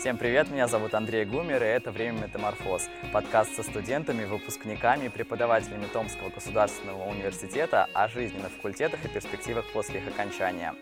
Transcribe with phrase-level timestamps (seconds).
[0.00, 5.08] Всем привет, меня зовут Андрей Гумер, и это «Время метаморфоз»— подкаст со студентами, выпускниками и
[5.10, 10.74] преподавателями Томского государственного университета о жизни на факультетах и перспективах после их окончания.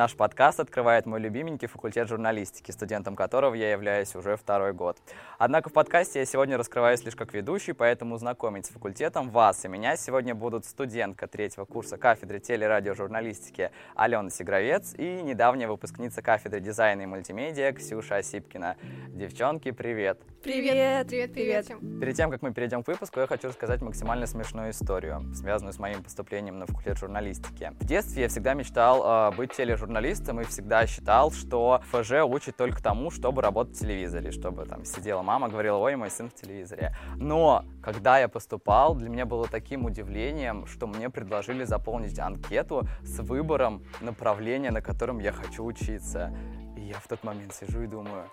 [0.00, 4.96] Наш подкаст открывает мой любименький факультет журналистики, студентом которого я являюсь уже второй год.
[5.36, 9.68] Однако в подкасте я сегодня раскрываюсь лишь как ведущий, поэтому знакомить с факультетом вас и
[9.68, 17.02] меня сегодня будут студентка третьего курса кафедры телерадиожурналистики Алена Сигровец и недавняя выпускница кафедры дизайна
[17.02, 18.78] и мультимедиа Ксюша Осипкина.
[19.08, 20.18] Девчонки, привет!
[20.42, 21.08] Привет!
[21.08, 21.66] Привет, привет!
[22.00, 25.78] Перед тем, как мы перейдем к выпуску, я хочу рассказать максимально смешную историю, связанную с
[25.78, 27.72] моим поступлением на факультет журналистики.
[27.78, 32.82] В детстве я всегда мечтал э, быть тележурналистом и всегда считал, что ФЖ учит только
[32.82, 36.94] тому, чтобы работать в телевизоре, чтобы там сидела мама, говорила, ой, мой сын в телевизоре.
[37.16, 43.18] Но когда я поступал, для меня было таким удивлением, что мне предложили заполнить анкету с
[43.20, 46.32] выбором направления, на котором я хочу учиться.
[46.76, 48.24] И я в тот момент сижу и думаю,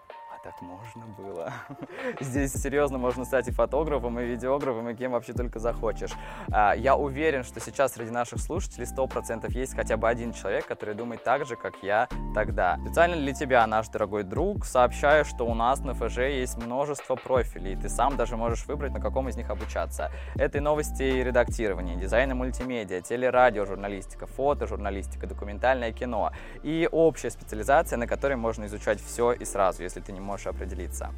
[0.47, 1.51] так можно было.
[2.21, 6.11] Здесь серьезно можно стать и фотографом, и видеографом, и кем вообще только захочешь.
[6.53, 10.95] А, я уверен, что сейчас среди наших слушателей 100% есть хотя бы один человек, который
[10.95, 12.77] думает так же, как я тогда.
[12.85, 17.73] Специально для тебя, наш дорогой друг, сообщаю, что у нас на ФЖ есть множество профилей,
[17.73, 20.11] и ты сам даже можешь выбрать, на каком из них обучаться.
[20.35, 26.31] Это и новости и редактирование, дизайн и мультимедиа, телерадио, журналистика, фото, журналистика, документальное кино
[26.63, 30.47] и общая специализация, на которой можно изучать все и сразу, если ты не можешь можешь
[30.47, 31.13] определиться.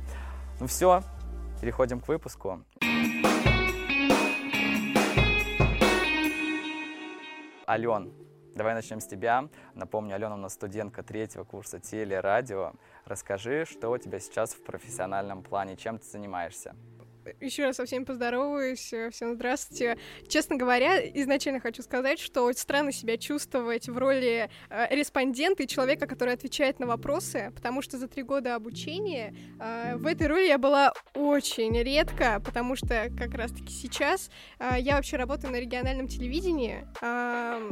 [0.61, 1.01] Ну все,
[1.59, 2.63] переходим к выпуску.
[7.67, 8.13] Ален,
[8.55, 9.49] давай начнем с тебя.
[9.75, 12.71] Напомню, Алена у нас студентка третьего курса телерадио.
[13.05, 16.73] Расскажи, что у тебя сейчас в профессиональном плане, чем ты занимаешься?
[17.39, 18.93] Еще раз со всеми поздороваюсь.
[19.11, 19.97] Всем здравствуйте.
[20.27, 26.07] Честно говоря, изначально хочу сказать, что странно себя чувствовать в роли э, респондента и человека,
[26.07, 30.57] который отвечает на вопросы, потому что за три года обучения э, в этой роли я
[30.57, 34.29] была очень редко, потому что как раз-таки сейчас
[34.59, 37.69] э, я вообще работаю на региональном телевидении э,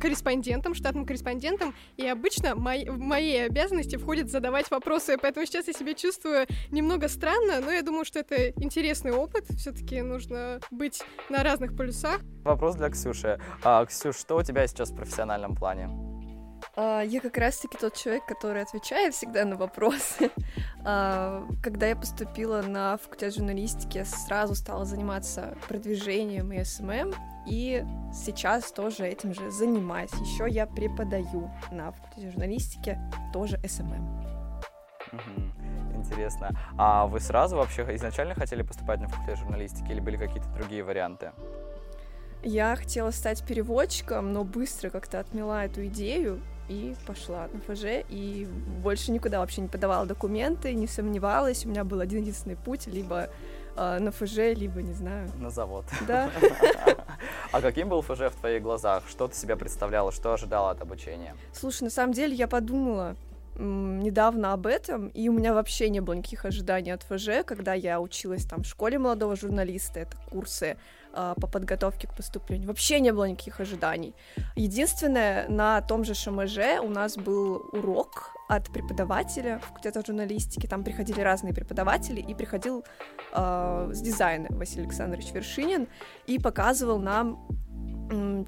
[0.00, 5.72] корреспондентом, штатным корреспондентом, и обычно мои, в мои обязанности входит задавать вопросы, поэтому сейчас я
[5.72, 9.46] себя чувствую немного странно, но я думаю, что это интересно интересный опыт.
[9.58, 12.20] Все-таки нужно быть на разных полюсах.
[12.44, 13.40] Вопрос для Ксюши.
[13.64, 15.90] А, Ксюш, что у тебя сейчас в профессиональном плане?
[16.76, 20.30] А, я как раз-таки тот человек, который отвечает всегда на вопросы.
[20.88, 27.12] А, когда я поступила на факультет журналистики, сразу стала заниматься продвижением и SMM,
[27.44, 30.12] и сейчас тоже этим же занимаюсь.
[30.12, 33.00] Еще я преподаю на факультете журналистики
[33.32, 34.06] тоже SMM.
[35.12, 35.65] Угу
[36.06, 36.50] интересно.
[36.78, 41.32] А вы сразу вообще изначально хотели поступать на факультет журналистики или были какие-то другие варианты?
[42.42, 48.48] Я хотела стать переводчиком, но быстро как-то отмела эту идею и пошла на ФЖ, и
[48.82, 51.64] больше никуда вообще не подавала документы, не сомневалась.
[51.64, 53.28] У меня был один единственный путь, либо
[53.76, 55.30] э, на ФЖ, либо, не знаю...
[55.38, 55.84] На завод.
[56.06, 56.30] Да.
[57.52, 59.04] А каким был ФЖ в твоих глазах?
[59.08, 60.12] Что ты себя представляла?
[60.12, 61.34] Что ожидала от обучения?
[61.52, 63.16] Слушай, на самом деле я подумала,
[63.58, 68.00] недавно об этом, и у меня вообще не было никаких ожиданий от ФЖ, когда я
[68.00, 70.76] училась там в школе молодого журналиста, это курсы
[71.12, 72.68] э, по подготовке к поступлению.
[72.68, 74.14] Вообще не было никаких ожиданий.
[74.56, 81.20] Единственное, на том же ШМЖ у нас был урок от преподавателя факультета журналистики, там приходили
[81.20, 82.84] разные преподаватели, и приходил
[83.32, 85.88] э, с дизайна Василий Александрович Вершинин
[86.26, 87.46] и показывал нам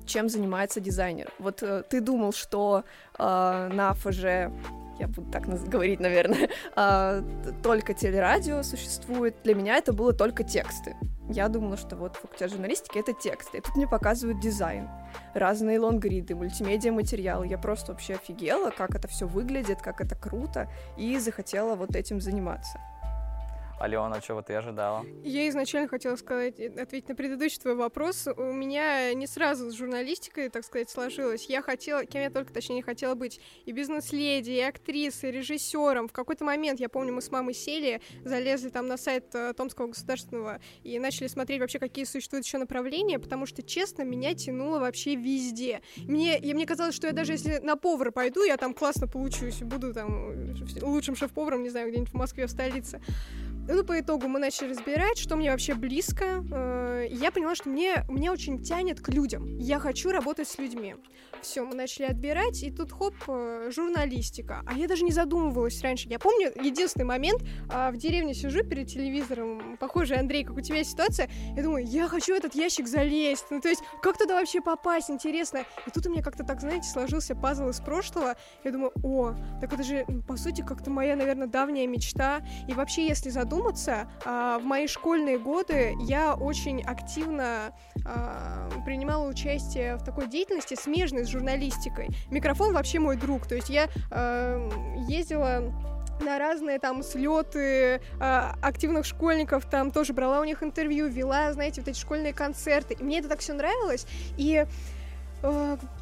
[0.07, 1.33] чем занимается дизайнер.
[1.39, 2.85] Вот э, ты думал, что
[3.19, 4.53] э, на ФЖ
[4.99, 7.23] я буду так говорить, наверное, а,
[7.63, 9.37] только телерадио существует.
[9.45, 10.97] Для меня это было только тексты.
[11.31, 13.59] Я думала, что вот факультет журналистики— это тексты.
[13.59, 14.89] И тут мне показывают дизайн,
[15.35, 17.47] разные лонгриды, мультимедиа материалы.
[17.47, 22.21] Я просто вообще офигела, как это все выглядит, как это круто, и захотела вот этим
[22.21, 22.81] заниматься.
[23.81, 25.07] Алена, чего ты ожидала?
[25.23, 28.27] Я изначально хотела сказать, ответить на предыдущий твой вопрос.
[28.37, 31.47] У меня не сразу с журналистикой, так сказать, сложилось.
[31.49, 36.09] Я хотела, кем я только, точнее, не хотела быть, и бизнес-леди, и актрисой, и режиссером.
[36.09, 39.87] В какой-то момент, я помню, мы с мамой сели, залезли там на сайт э, Томского
[39.87, 45.15] государственного и начали смотреть вообще, какие существуют еще направления, потому что, честно, меня тянуло вообще
[45.15, 45.83] везде.
[45.99, 49.61] Мне, и мне казалось, что я даже если на повар пойду, я там классно получусь,
[49.61, 50.35] буду там
[50.83, 53.01] лучшим шеф-поваром, не знаю, где-нибудь в Москве, в столице.
[53.71, 56.43] Ну, по итогу мы начали разбирать, что мне вообще близко.
[56.51, 59.59] Э, я поняла, что мне, мне очень тянет к людям.
[59.59, 60.97] Я хочу работать с людьми.
[61.43, 64.63] Все, мы начали отбирать, и тут хоп, э, журналистика.
[64.67, 66.09] А я даже не задумывалась раньше.
[66.09, 70.83] Я помню единственный момент, а, в деревне сижу перед телевизором, похоже, Андрей, как у тебя
[70.83, 73.45] ситуация, я думаю, я хочу этот ящик залезть.
[73.51, 75.65] Ну, то есть, как туда вообще попасть, интересно.
[75.87, 78.35] И тут у меня как-то так, знаете, сложился пазл из прошлого.
[78.65, 82.41] Я думаю, о, так это же, по сути, как-то моя, наверное, давняя мечта.
[82.67, 83.58] И вообще, если задуматься,
[84.25, 87.73] а, в мои школьные годы я очень активно
[88.05, 92.09] а, принимала участие в такой деятельности, смежной с журналистикой.
[92.31, 93.47] Микрофон вообще мой друг.
[93.47, 94.71] То есть я э,
[95.09, 95.73] ездила
[96.21, 101.81] на разные там слеты э, активных школьников, там тоже брала у них интервью, вела, знаете,
[101.81, 102.95] вот эти школьные концерты.
[102.95, 104.07] И мне это так все нравилось.
[104.37, 104.65] И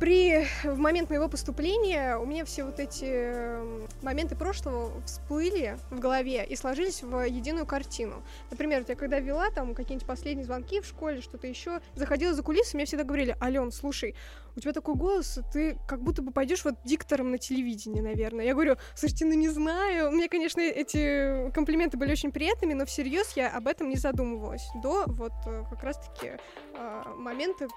[0.01, 5.99] при, в момент моего поступления у меня все вот эти эм, моменты прошлого всплыли в
[5.99, 8.23] голове и сложились в единую картину.
[8.51, 12.77] Например, я когда вела там какие-нибудь последние звонки в школе, что-то еще, заходила за кулисы,
[12.77, 14.15] мне всегда говорили, Ален, слушай,
[14.57, 18.45] у тебя такой голос, ты как будто бы пойдешь вот диктором на телевидении, наверное.
[18.45, 20.11] Я говорю, слушайте, ну не знаю.
[20.11, 25.05] Мне, конечно, эти комплименты были очень приятными, но всерьез я об этом не задумывалась до
[25.07, 26.33] вот э, как раз-таки
[26.75, 27.69] э, момента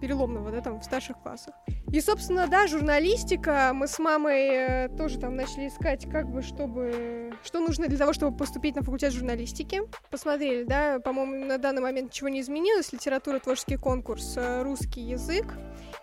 [0.00, 1.54] переломного, да, там, в старших классах.
[1.92, 7.32] И, собственно, да, журналистика, мы с мамой э, тоже там начали искать, как бы, чтобы...
[7.42, 9.82] Что нужно для того, чтобы поступить на факультет журналистики.
[10.10, 12.92] Посмотрели, да, по-моему, на данный момент ничего не изменилось.
[12.92, 15.46] Литература, творческий конкурс, русский язык.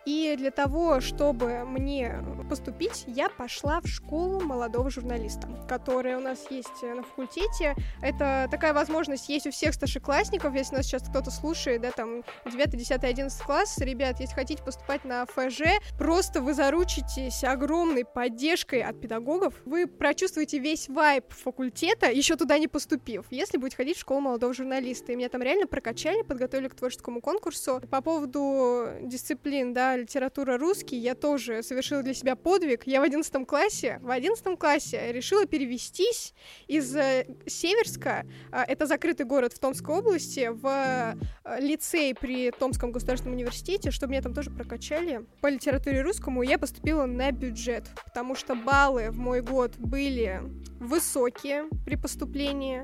[0.08, 6.50] И для того, чтобы мне поступить, я пошла в школу молодого журналиста, которая у нас
[6.50, 7.76] есть на факультете.
[8.02, 12.70] Это такая возможность есть у всех старшеклассников, если нас сейчас кто-то слушает, да, там 9,
[12.70, 13.78] 10, 11 класс.
[13.80, 15.64] Ребят, если хотите поступать на ФЖ,
[16.00, 19.56] просто вы заручитесь огромной поддержкой от педагогов.
[19.66, 24.54] Вы прочувствуете весь вайб факультета, еще туда не поступив, если будете ходить в школу молодого
[24.54, 25.12] журналиста.
[25.12, 27.82] И меня там реально прокачали, подготовили к творческому конкурсу.
[27.92, 32.86] По поводу дисциплин, да, литература русский, я тоже совершила для себя подвиг.
[32.86, 36.34] Я в одиннадцатом классе, в одиннадцатом классе решила перевестись
[36.68, 40.66] из э, Северска, э, это закрытый город в Томской области, в
[41.44, 46.44] э, лицей при Томском государственном университете, чтобы меня там тоже прокачали по литературе русскому.
[46.44, 50.42] Я поступила на бюджет, потому что баллы в мой год были
[50.80, 52.84] высокие при поступлении,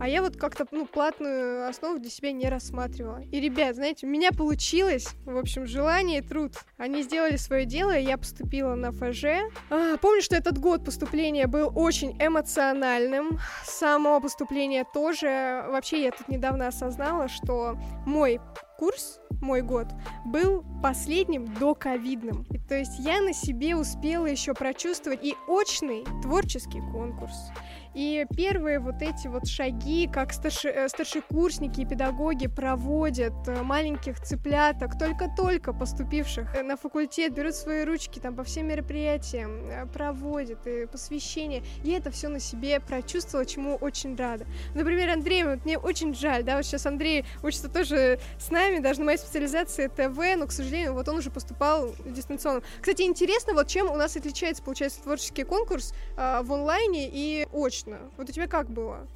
[0.00, 3.22] а я вот как-то, ну, платную основу для себя не рассматривала.
[3.30, 6.35] И, ребят, знаете, у меня получилось, в общем, желание и труд.
[6.76, 9.24] Они сделали свое дело, и я поступила на ФЖ.
[9.70, 13.38] А, помню, что этот год поступления был очень эмоциональным.
[13.64, 15.64] Само поступление тоже.
[15.68, 18.40] Вообще, я тут недавно осознала, что мой
[18.78, 19.86] курс, мой год,
[20.24, 22.46] был последним до ковидным.
[22.68, 27.50] то есть я на себе успела еще прочувствовать и очный творческий конкурс,
[27.96, 34.20] и первые вот эти вот шаги, как старши, э, старшекурсники и педагоги проводят э, маленьких
[34.20, 40.84] цыпляток, только-только поступивших э, на факультет, берут свои ручки там по всем мероприятиям, проводят и
[40.84, 41.62] посвящение.
[41.84, 44.44] Я это все на себе прочувствовала, чему очень рада.
[44.74, 49.00] Например, Андрей, вот мне очень жаль, да, вот сейчас Андрей учится тоже с нами, даже
[49.00, 52.60] на моей специализации ТВ, но, к сожалению, вот он уже поступал дистанционно.
[52.78, 57.85] Кстати, интересно, вот чем у нас отличается, получается, творческий конкурс э, в онлайне и очно
[57.86, 58.10] точно.
[58.16, 59.06] Вот у тебя как было?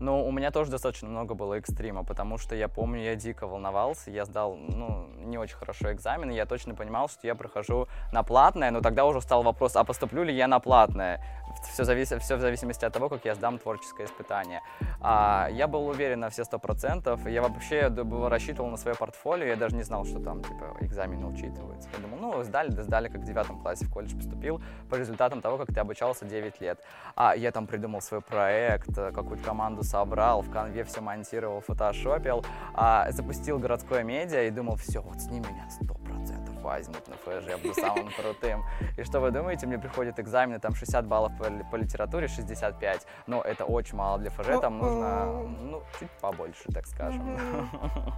[0.00, 4.10] Ну, у меня тоже достаточно много было экстрима, потому что я помню, я дико волновался,
[4.10, 8.72] я сдал, ну, не очень хорошо экзамен, я точно понимал, что я прохожу на платное,
[8.72, 11.20] но тогда уже стал вопрос, а поступлю ли я на платное?
[11.62, 14.62] Все, зависит, все в зависимости от того, как я сдам творческое испытание.
[15.00, 17.92] А, я был уверен на все сто процентов, я вообще
[18.28, 21.88] рассчитывал на свое портфолио, я даже не знал, что там, типа, экзамены учитываются.
[21.96, 25.40] Я думал, ну, сдали, да сдали, как в девятом классе в колледж поступил, по результатам
[25.40, 26.80] того, как ты обучался 9 лет.
[27.16, 32.44] А я там придумал свой проект, какую-то команду собрал, в конве все монтировал, фотошопил,
[32.74, 37.16] а, запустил городское медиа и думал, все, вот с ними меня сто процентов возьмут на
[37.16, 38.64] ФЖ, я буду самым крутым.
[38.96, 43.42] И что вы думаете, мне приходят экзамены, там 60 баллов по, по литературе, 65, но
[43.42, 45.26] это очень мало для ФЖ, там нужно,
[45.60, 47.38] ну, чуть побольше, так скажем.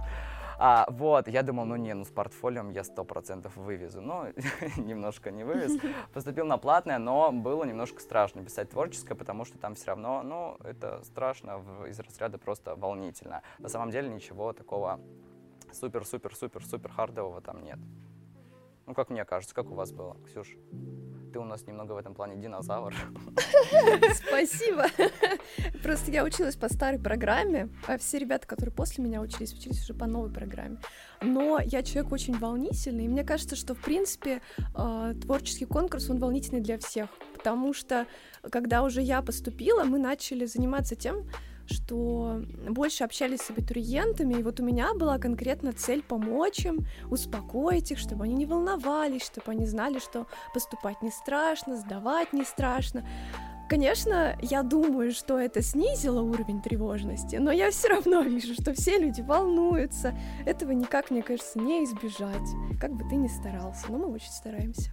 [0.59, 4.01] А, вот, я думал, ну не, ну с портфолио я сто процентов вывезу.
[4.01, 4.27] Но
[4.77, 5.79] немножко не вывез.
[6.13, 10.57] Поступил на платное, но было немножко страшно писать творческое, потому что там все равно, ну,
[10.63, 13.43] это страшно из разряда просто волнительно.
[13.59, 14.99] На самом деле ничего такого
[15.71, 17.79] супер-супер-супер-супер хардового там нет.
[18.87, 20.55] Ну, как мне кажется, как у вас было, Ксюш?
[21.33, 22.95] Ты у нас немного в этом плане динозавр.
[24.15, 24.85] Спасибо.
[25.83, 29.93] Просто я училась по старой программе, а все ребята, которые после меня учились, учились уже
[29.93, 30.77] по новой программе.
[31.21, 36.19] Но я человек очень волнительный, и мне кажется, что, в принципе, э, творческий конкурс, он
[36.19, 38.07] волнительный для всех, потому что,
[38.49, 41.29] когда уже я поступила, мы начали заниматься тем,
[41.71, 47.91] что больше общались с абитуриентами, и вот у меня была конкретно цель помочь им, успокоить
[47.91, 53.05] их, чтобы они не волновались, чтобы они знали, что поступать не страшно, сдавать не страшно.
[53.69, 58.97] Конечно, я думаю, что это снизило уровень тревожности, но я все равно вижу, что все
[58.97, 60.17] люди волнуются.
[60.45, 62.47] Этого никак, мне кажется, не избежать,
[62.79, 64.91] как бы ты ни старался, но мы очень стараемся.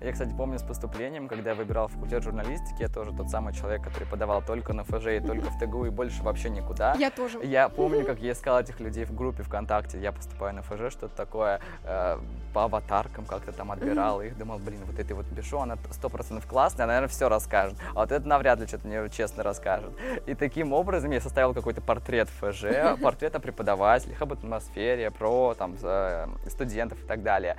[0.00, 3.82] Я, кстати, помню с поступлением, когда я выбирал факультет журналистики, я тоже тот самый человек,
[3.82, 6.94] который подавал только на ФЖ и только в ТГУ и больше вообще никуда.
[6.94, 7.40] Я тоже.
[7.42, 11.16] Я помню, как я искал этих людей в группе ВКонтакте, я поступаю на ФЖ, что-то
[11.16, 12.18] такое, э,
[12.54, 16.46] по аватаркам как-то там отбирал их, думал, блин, вот этой вот пишу, она сто процентов
[16.46, 19.90] классная, она, наверное, все расскажет, а вот это навряд ли что-то мне честно расскажет.
[20.26, 22.64] И таким образом я составил какой-то портрет ФЖ,
[23.02, 27.56] портрет о преподавателях, об атмосфере, про там э, студентов и так далее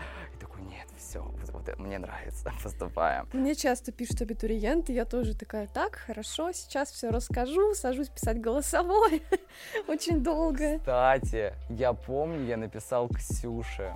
[1.00, 3.28] все, вот, вот мне нравится, поступаем.
[3.34, 9.24] Мне часто пишут абитуриенты, я тоже такая, так, хорошо, сейчас все расскажу, сажусь писать голосовой,
[9.88, 10.78] очень долго.
[10.80, 13.96] Кстати, я помню, я написал Ксюше,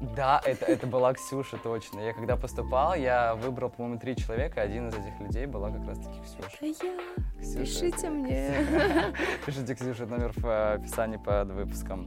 [0.00, 2.00] да, это, это была Ксюша, точно.
[2.00, 6.20] Я когда поступал, я выбрал, по-моему, три человека, один из этих людей была как раз-таки
[6.20, 6.58] Ксюша.
[6.60, 7.40] А я?
[7.40, 8.10] Ксюша, Пишите это...
[8.10, 8.54] мне.
[9.46, 12.06] Пишите Ксюша номер в описании под выпуском.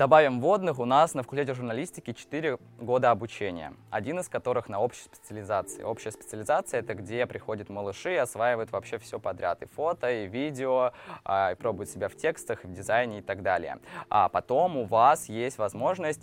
[0.00, 5.02] Добавим вводных, у нас на факультете журналистики 4 года обучения, один из которых на общей
[5.02, 5.82] специализации.
[5.82, 10.92] Общая специализация— это где приходят малыши и осваивают вообще все подряд, и фото, и видео,
[11.22, 13.76] а, и пробуют себя в текстах, в дизайне и так далее.
[14.08, 16.22] А потом у вас есть возможность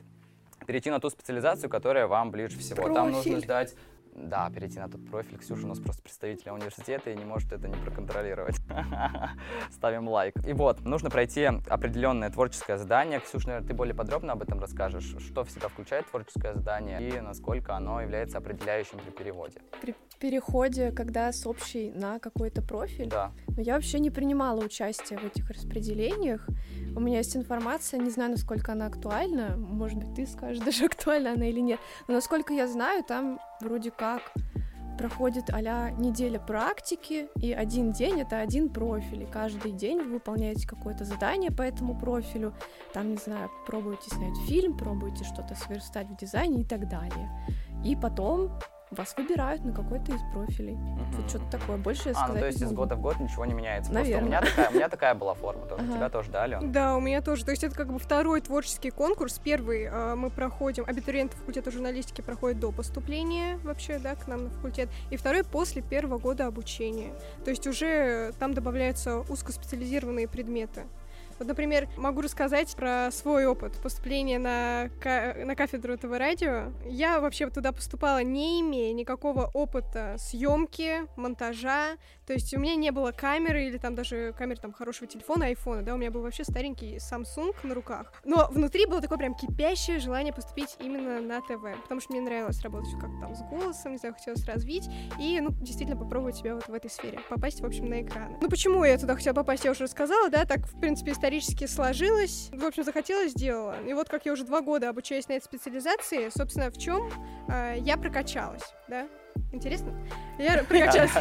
[0.65, 2.77] перейти на ту специализацию, которая вам ближе всего.
[2.77, 2.96] Профиль.
[2.96, 3.75] Там нужно ждать
[4.17, 5.38] да, перейти на тот профиль.
[5.38, 8.57] Ксюша у нас просто представитель университета и не может это не проконтролировать.
[9.71, 10.33] Ставим лайк.
[10.45, 13.19] И вот, нужно пройти определенное творческое задание.
[13.19, 15.15] Ксюша, наверное, ты более подробно об этом расскажешь.
[15.19, 19.62] Что в себя включает творческое задание и насколько оно является определяющим при переводе?
[19.81, 23.09] При переходе, когда с общей на какой-то профиль?
[23.09, 23.31] Да.
[23.55, 26.47] Но я вообще не принимала участие в этих распределениях.
[26.95, 29.55] У меня есть информация, не знаю, насколько она актуальна.
[29.57, 31.79] Может быть, ты скажешь, даже актуальна она или нет.
[32.07, 34.22] Но насколько я знаю, там вроде как
[34.98, 40.68] проходит а неделя практики, и один день— это один профиль, и каждый день вы выполняете
[40.68, 42.54] какое-то задание по этому профилю,
[42.94, 47.30] там, не знаю, пробуете снять фильм, пробуете что-то сверстать в дизайне и так далее.
[47.86, 48.52] И потом
[48.91, 50.75] вас выбирают на какой-то из профилей.
[50.75, 51.15] Mm-hmm.
[51.17, 51.77] Вот что-то такое.
[51.77, 53.91] Больше я сказать а, ну, то есть из года в год ничего не меняется.
[53.91, 54.22] Наверное.
[54.22, 55.65] Просто у меня такая, у меня такая была форма.
[55.65, 55.84] Тоже.
[55.84, 55.91] Ага.
[55.91, 56.72] У тебя тоже, да, Ален?
[56.72, 57.44] Да, у меня тоже.
[57.44, 59.39] То есть это как бы второй творческий конкурс.
[59.44, 64.50] Первый э, мы проходим, абитуриенты факультета журналистики проходят до поступления вообще, да, к нам на
[64.50, 64.89] факультет.
[65.10, 67.12] И второй после первого года обучения.
[67.44, 70.84] То есть уже там добавляются узкоспециализированные предметы.
[71.39, 74.89] Вот, например, могу рассказать про свой опыт поступления на,
[75.46, 76.72] на кафедру этого радио.
[76.86, 81.98] Я вообще туда поступала, не имея никакого опыта съемки, монтажа.
[82.27, 85.81] То есть у меня не было камеры или там даже камеры там хорошего телефона, айфона,
[85.81, 88.12] да, у меня был вообще старенький Samsung на руках.
[88.25, 92.62] Но внутри было такое прям кипящее желание поступить именно на ТВ, потому что мне нравилось
[92.62, 96.67] работать как там с голосом, не знаю, хотелось развить и, ну, действительно попробовать себя вот
[96.67, 98.38] в этой сфере, попасть, в общем, на экраны.
[98.41, 102.50] Ну, почему я туда хотела попасть, я уже рассказала, да, так, в принципе, исторически сложилось,
[102.51, 103.81] в общем, захотелось, сделала.
[103.88, 107.10] И вот как я уже два года обучаюсь на этой специализации, собственно, в чем
[107.48, 109.07] э, я прокачалась, да,
[109.51, 109.94] Интересно?
[110.38, 111.12] Я прокачаюсь.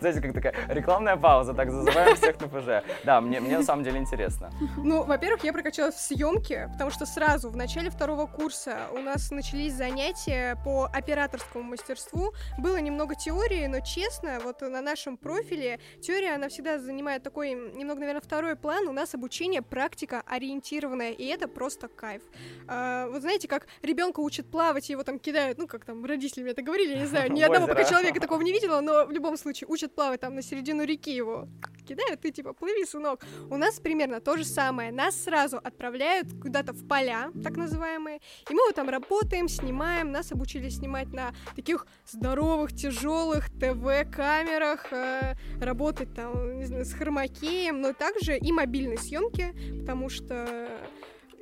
[0.00, 2.86] Знаете, как такая рекламная пауза, так зазываем всех на ПЖ.
[3.04, 4.50] Да, мне, мне на самом деле интересно.
[4.76, 9.30] Ну, во-первых, я прокачалась в съемке, потому что сразу в начале второго курса у нас
[9.30, 12.32] начались занятия по операторскому мастерству.
[12.58, 18.00] Было немного теории, но честно, вот на нашем профиле теория, она всегда занимает такой немного,
[18.00, 18.88] наверное, второй план.
[18.88, 22.22] У нас обучение практика ориентированное, и это просто кайф.
[22.68, 26.52] А, вот знаете, как ребенка учат плавать, его там кидают, ну, как там родители мне
[26.52, 29.68] это говорили, не знаю, ни одного пока человека такого не видела, но в любом случае
[29.68, 31.48] учат плавать там на середину реки его
[31.86, 33.24] кидают, ты типа плыви, сынок.
[33.48, 34.90] У нас примерно то же самое.
[34.90, 38.20] Нас сразу отправляют куда-то в поля, так называемые,
[38.50, 40.10] и мы вот там работаем, снимаем.
[40.10, 47.80] Нас обучили снимать на таких здоровых, тяжелых ТВ-камерах, э, работать там, не знаю, с хромакеем,
[47.80, 50.68] но также и мобильной съемки, потому что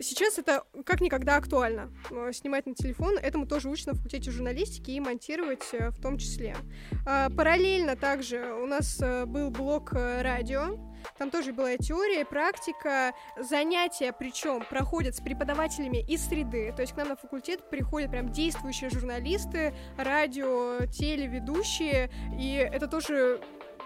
[0.00, 1.92] Сейчас это как никогда актуально.
[2.10, 6.18] Э, снимать на телефон, этому тоже учат на факультете журналистики и монтировать э, в том
[6.18, 6.56] числе.
[7.06, 10.78] А, параллельно также у нас э, был блок радио,
[11.18, 13.12] там тоже была теория, практика.
[13.38, 16.72] Занятия, причем, проходят с преподавателями из среды.
[16.74, 22.10] То есть к нам на факультет приходят прям действующие журналисты, радио, телеведущие.
[22.38, 23.40] И это тоже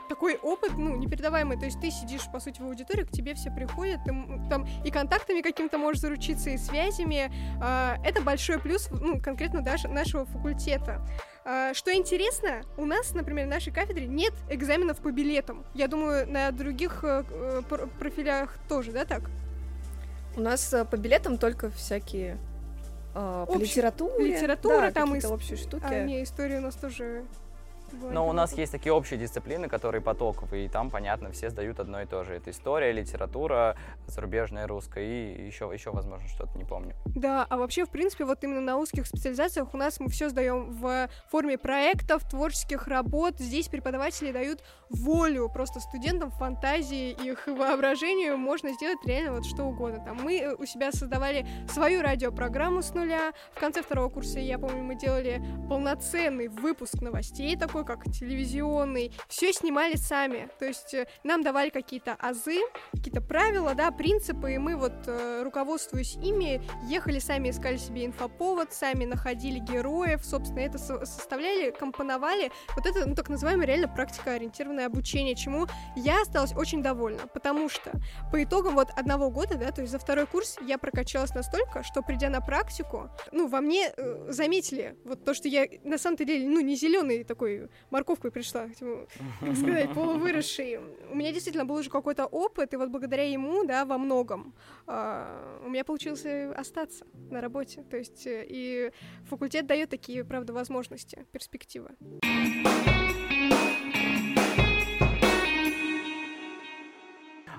[0.09, 1.59] такой опыт, ну, непередаваемый.
[1.59, 4.13] То есть ты сидишь, по сути, в аудитории, к тебе все приходят, ты
[4.51, 7.31] там и контактами каким-то можешь заручиться, и связями.
[7.63, 11.05] Э, это большой плюс, ну, конкретно даже нашего факультета.
[11.51, 15.65] А, что интересно, у нас, например, в нашей кафедре нет экзаменов по билетам.
[15.73, 17.63] Я думаю, на других э, э,
[17.99, 19.23] профилях тоже, да, так?
[20.37, 22.37] У нас э, по билетам только всякие
[23.15, 24.37] э, по литературе.
[24.37, 25.87] Литература да, там и общие штуки.
[25.89, 27.25] А, не, история у нас тоже
[27.93, 32.03] но у нас есть такие общие дисциплины, которые потоковые, и там, понятно, все сдают одно
[32.03, 32.35] и то же.
[32.35, 33.77] Это история, литература,
[34.07, 36.95] зарубежная русская и еще, еще возможно, что-то не помню.
[37.07, 40.73] Да, а вообще, в принципе, вот именно на узких специализациях у нас мы все сдаем
[40.73, 43.35] в форме проектов, творческих работ.
[43.39, 48.37] Здесь преподаватели дают волю просто студентам, фантазии, их воображению.
[48.39, 50.03] Можно сделать реально вот что угодно.
[50.05, 53.33] Там мы э, у себя создавали свою радиопрограмму с нуля.
[53.55, 59.13] В конце второго курса, я помню, мы делали полноценный выпуск новостей такой такой, как телевизионный,
[59.29, 60.49] все снимали сами.
[60.59, 62.59] То есть э, нам давали какие-то азы,
[62.93, 68.73] какие-то правила, да, принципы, и мы вот, э, руководствуясь ими, ехали сами, искали себе инфоповод,
[68.73, 72.51] сами находили героев, собственно, это со- составляли, компоновали.
[72.75, 75.67] Вот это, ну, так называемое реально практикоориентированное обучение, чему
[75.97, 77.93] я осталась очень довольна, потому что
[78.33, 82.03] по итогам вот одного года, да, то есть за второй курс я прокачалась настолько, что
[82.03, 86.49] придя на практику, ну, во мне э, заметили вот то, что я на самом-то деле,
[86.49, 88.69] ну, не зеленый такой морковкой пришла,
[89.41, 90.79] как сказать, полувыросший.
[91.11, 94.55] У меня действительно был уже какой-то опыт, и вот благодаря ему, да, во многом
[94.87, 96.25] э, у меня получилось
[96.57, 97.85] остаться на работе.
[97.91, 98.93] То есть э, и
[99.29, 101.91] факультет дает такие, правда, возможности, перспективы.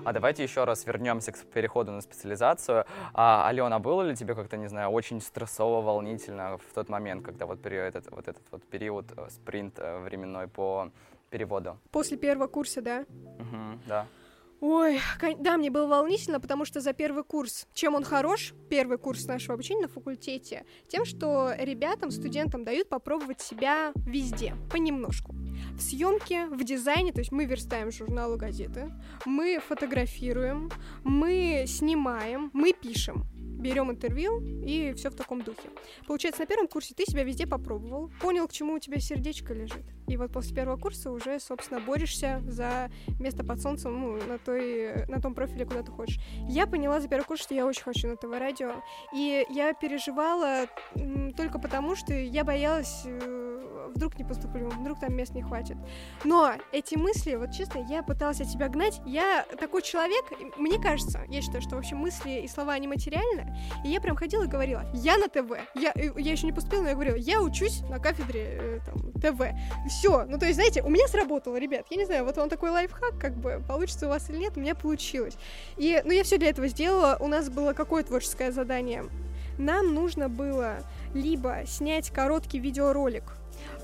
[0.04, 2.84] А давайте еще раз вернемся к переходу на специализацию.
[3.12, 7.46] А, Алена, было ли тебе как-то, не знаю, очень стрессово, волнительно в тот момент, когда
[7.46, 10.90] вот период, этот, вот этот вот период, э, спринт э, временной по
[11.30, 11.78] переводу?
[11.90, 13.04] После первого курса, да?
[13.38, 14.06] Угу, да.
[14.60, 15.00] Ой,
[15.38, 19.54] да, мне было волнительно, потому что за первый курс, чем он хорош, первый курс нашего
[19.54, 25.34] обучения на факультете, тем, что ребятам, студентам дают попробовать себя везде, понемножку.
[25.74, 28.92] В съемке, в дизайне, то есть мы верстаем журналы, газеты,
[29.24, 30.70] мы фотографируем,
[31.04, 33.24] мы снимаем, мы пишем
[33.58, 35.68] берем интервью и все в таком духе.
[36.06, 39.84] Получается, на первом курсе ты себя везде попробовал, понял, к чему у тебя сердечко лежит.
[40.08, 42.90] И вот после первого курса уже, собственно, борешься за
[43.20, 46.18] место под солнцем, ну, на, той, на том профиле, куда ты хочешь.
[46.48, 48.82] Я поняла за первый курс, что я очень хочу на ТВ-радио,
[49.14, 50.66] и я переживала
[51.36, 53.39] только потому, что я боялась э,
[53.94, 55.76] вдруг не поступлю, вдруг там мест не хватит.
[56.24, 59.00] Но эти мысли, вот честно, я пыталась от себя гнать.
[59.06, 60.24] Я такой человек,
[60.56, 64.44] мне кажется, я считаю, что вообще мысли и слова не материальны, и я прям ходила
[64.44, 65.58] и говорила, я на ТВ.
[65.74, 69.42] Я, я еще не поступила, но я говорила, я учусь на кафедре э, там, ТВ.
[69.88, 70.24] Все.
[70.24, 71.86] Ну, то есть, знаете, у меня сработало, ребят.
[71.90, 74.60] Я не знаю, вот он такой лайфхак, как бы, получится у вас или нет, у
[74.60, 75.36] меня получилось.
[75.76, 77.16] И, ну, я все для этого сделала.
[77.20, 79.04] У нас было какое творческое задание?
[79.58, 80.78] Нам нужно было
[81.12, 83.39] либо снять короткий видеоролик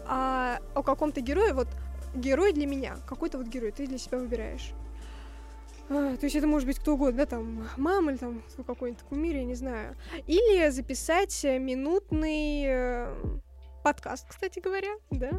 [0.08, 1.68] а, о каком-то герое, вот
[2.14, 4.72] герой для меня, какой-то вот герой, ты для себя выбираешь.
[5.88, 9.36] А, то есть это может быть кто угодно, да, там, мама или там какой-нибудь кумир,
[9.36, 9.96] я не знаю.
[10.26, 13.14] Или записать минутный э,
[13.84, 15.30] подкаст, кстати говоря, да.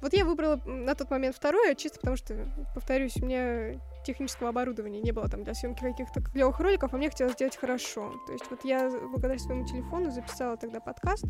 [0.00, 2.34] Вот я выбрала на тот момент второе, чисто потому что,
[2.74, 7.10] повторюсь, у меня технического оборудования не было там для съемки каких-то клевых роликов, а мне
[7.10, 8.14] хотелось сделать хорошо.
[8.26, 11.24] То есть вот я благодаря своему телефону записала тогда подкаст.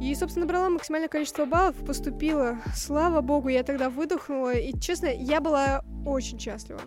[0.00, 2.58] И, собственно, набрала максимальное количество баллов, поступила.
[2.74, 4.54] Слава богу, я тогда выдохнула.
[4.54, 6.80] И, честно, я была очень счастлива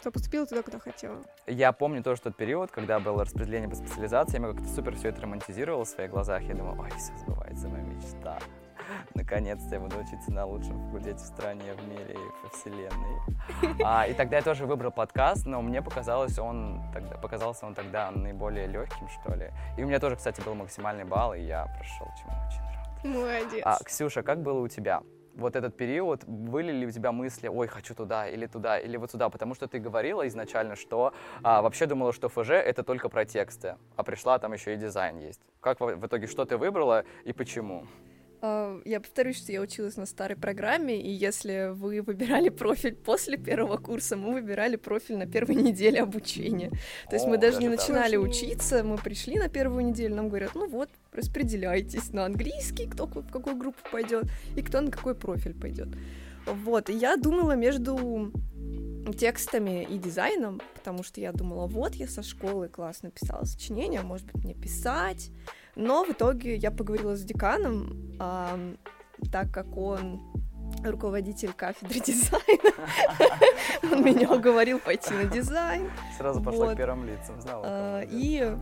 [0.00, 1.18] что поступила туда, куда хотела.
[1.46, 5.22] Я помню тоже тот период, когда было распределение по специализации, я как-то супер все это
[5.22, 6.42] романтизировал в своих глазах.
[6.42, 8.38] Я думал, ой, все сбывается, моя мечта.
[9.14, 13.82] Наконец-то я буду учиться на лучшем факультете в стране, в мире и во вселенной.
[13.84, 18.10] А, и тогда я тоже выбрал подкаст, но мне показалось он тогда, показался он тогда
[18.10, 19.50] наиболее легким, что ли.
[19.76, 23.04] И у меня тоже, кстати, был максимальный балл, и я прошел, чему очень рад.
[23.04, 23.62] Молодец.
[23.64, 25.02] А, Ксюша, как было у тебя?
[25.34, 29.10] вот этот период, были ли у тебя мысли, ой, хочу туда, или туда, или вот
[29.10, 29.28] сюда?
[29.28, 33.76] Потому что ты говорила изначально, что а, вообще думала, что ФЖ— это только про тексты,
[33.96, 35.40] а пришла там еще и дизайн есть.
[35.60, 37.86] Как в, в итоге, что ты выбрала и почему?
[38.42, 43.36] А, я повторюсь, что я училась на старой программе, и если вы выбирали профиль после
[43.36, 46.70] первого курса, мы выбирали профиль на первой неделе обучения.
[47.08, 48.24] То есть О, мы даже, даже не начинали так.
[48.24, 53.30] учиться, мы пришли на первую неделю, нам говорят, ну вот, распределяйтесь на английский, кто в
[53.30, 54.24] какую группу пойдет,
[54.56, 55.88] и кто на какой профиль пойдет.
[56.46, 58.32] Вот, и я думала между
[59.18, 64.26] текстами и дизайном, потому что я думала, вот я со школы классно писала сочинения, может
[64.26, 65.30] быть, мне писать,
[65.76, 68.58] но в итоге я поговорила с деканом, а,
[69.30, 70.20] так как он
[70.84, 72.72] руководитель кафедры дизайна.
[73.82, 75.90] Он меня уговорил пойти на дизайн.
[76.16, 77.64] Сразу пошла к первым лицам, знала.
[77.66, 78.56] А, и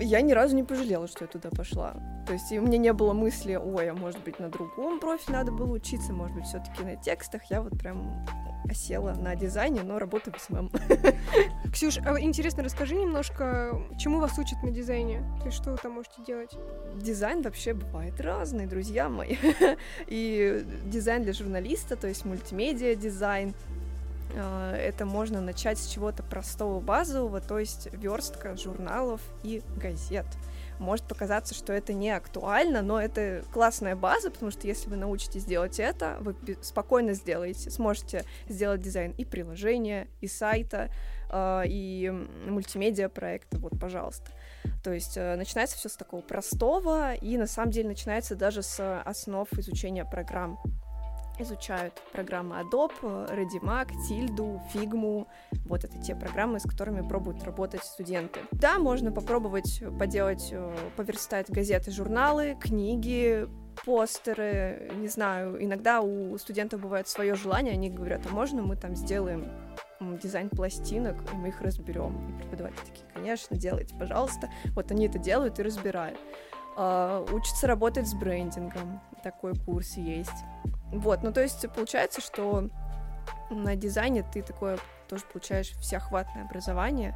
[0.00, 1.94] я ни разу не пожалела, что я туда пошла.
[2.26, 5.52] То есть у меня не было мысли, ой, а может быть на другом профиле надо
[5.52, 7.42] было учиться, может быть все-таки на текстах.
[7.50, 8.26] Я вот прям
[8.70, 10.70] осела на дизайне, но работаю в SMM.
[11.72, 15.22] Ксюш, а интересно, расскажи немножко, чему вас учат на дизайне?
[15.40, 16.52] То есть что вы там можете делать?
[16.94, 19.36] Дизайн вообще бывает разный, друзья мои.
[20.06, 23.54] И дизайн для журналиста, то есть мультимедиа дизайн,
[24.34, 30.26] это можно начать с чего-то простого, базового, то есть верстка журналов и газет.
[30.78, 35.44] Может показаться, что это не актуально, но это классная база, потому что если вы научитесь
[35.44, 40.90] делать это, вы спокойно сделаете, сможете сделать дизайн и приложения, и сайта,
[41.28, 42.10] а, и
[42.46, 44.30] мультимедиа проекта, вот, пожалуйста.
[44.82, 49.02] То есть э, начинается все с такого простого, и на самом деле начинается даже с
[49.02, 50.58] основ изучения программ
[51.42, 55.26] изучают программы Adobe, Redimac, Tildu, Figma.
[55.66, 58.40] Вот это те программы, с которыми пробуют работать студенты.
[58.52, 63.48] Да, можно попробовать поделать, э, поверстать газеты, журналы, книги,
[63.84, 68.94] постеры, не знаю, иногда у студентов бывает свое желание, они говорят, а можно мы там
[68.94, 69.50] сделаем
[70.22, 72.16] дизайн пластинок, и мы их разберем.
[72.28, 74.50] И преподаватели такие, конечно, делайте, пожалуйста.
[74.74, 76.18] Вот они это делают и разбирают.
[76.76, 80.44] Uh, учатся работать с брендингом, такой курс есть.
[80.92, 82.68] Вот, ну то есть получается, что
[83.50, 87.14] на дизайне ты такое тоже получаешь всеохватное образование,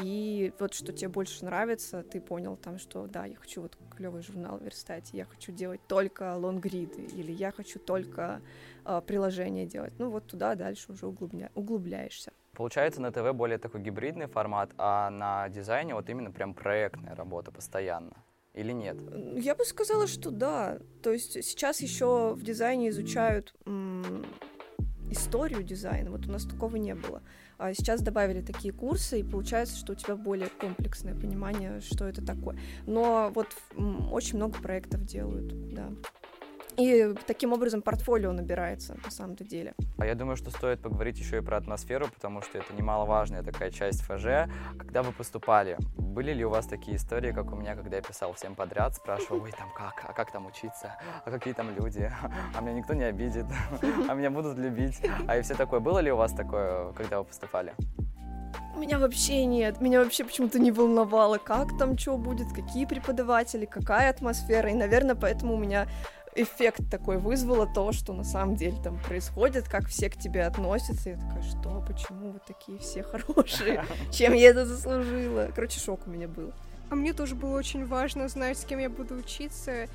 [0.00, 4.22] и вот что тебе больше нравится, ты понял там, что да, я хочу вот клевый
[4.22, 8.40] журнал верстать, я хочу делать только лонгриды, или я хочу только
[8.84, 9.92] э, приложения делать.
[9.98, 11.50] Ну вот туда дальше уже углубля...
[11.54, 12.32] углубляешься.
[12.52, 17.50] Получается, на ТВ более такой гибридный формат, а на дизайне вот именно прям проектная работа
[17.50, 18.16] постоянно
[18.54, 18.96] или нет?
[19.36, 20.78] Я бы сказала, что да.
[21.02, 23.54] То есть сейчас еще в дизайне изучают
[25.10, 26.10] историю дизайна.
[26.10, 27.22] Вот у нас такого не было.
[27.58, 32.24] А сейчас добавили такие курсы, и получается, что у тебя более комплексное понимание, что это
[32.24, 32.58] такое.
[32.86, 33.48] Но вот
[34.10, 35.90] очень много проектов делают, да.
[36.80, 39.74] И таким образом портфолио набирается на самом-то деле.
[39.98, 43.70] А я думаю, что стоит поговорить еще и про атмосферу, потому что это немаловажная такая
[43.70, 44.50] часть ФЖ.
[44.78, 48.32] Когда вы поступали, были ли у вас такие истории, как у меня, когда я писал
[48.32, 52.10] всем подряд, спрашивал, ой, там как, а как там учиться, а какие там люди,
[52.54, 53.46] а меня никто не обидит,
[54.08, 55.80] а меня будут любить, а и все такое.
[55.80, 57.74] Было ли у вас такое, когда вы поступали?
[58.76, 59.80] Меня вообще нет.
[59.80, 64.70] Меня вообще почему-то не волновало, как там что будет, какие преподаватели, какая атмосфера.
[64.70, 65.86] И, наверное, поэтому у меня
[66.34, 71.10] эффект такой вызвало то, что на самом деле там происходит, как все к тебе относятся.
[71.10, 73.84] Я такая, что, почему вы такие все хорошие?
[74.12, 75.50] Чем я это заслужила?
[75.54, 76.52] Короче, шок у меня был.
[76.90, 79.86] А мне тоже было очень важно знать, с кем я буду учиться,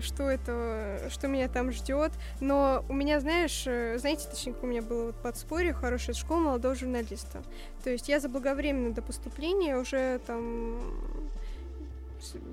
[0.00, 2.12] что это, что меня там ждет.
[2.40, 6.74] Но у меня, знаешь, э, знаете, точнее, у меня было вот подспорье хорошая школа молодого
[6.74, 7.42] журналиста.
[7.82, 10.78] То есть я заблаговременно до поступления уже там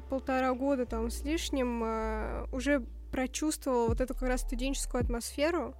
[0.09, 5.75] полтора года там с лишним э, уже прочувствовала вот эту как раз студенческую атмосферу,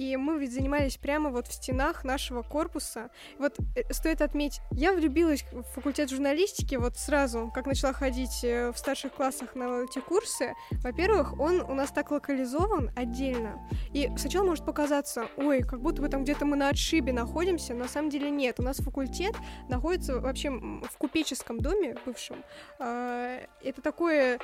[0.00, 3.10] и мы ведь занимались прямо вот в стенах нашего корпуса.
[3.38, 8.72] Вот э, стоит отметить, я влюбилась в факультет журналистики вот сразу, как начала ходить э,
[8.72, 10.54] в старших классах на эти курсы.
[10.82, 13.60] Во-первых, он у нас так локализован отдельно,
[13.92, 17.86] и сначала может показаться, ой, как будто бы там где-то мы на отшибе находимся, на
[17.86, 18.58] самом деле нет.
[18.58, 19.34] У нас факультет
[19.68, 22.42] находится вообще в купеческом доме бывшем.
[22.78, 24.38] А, это такое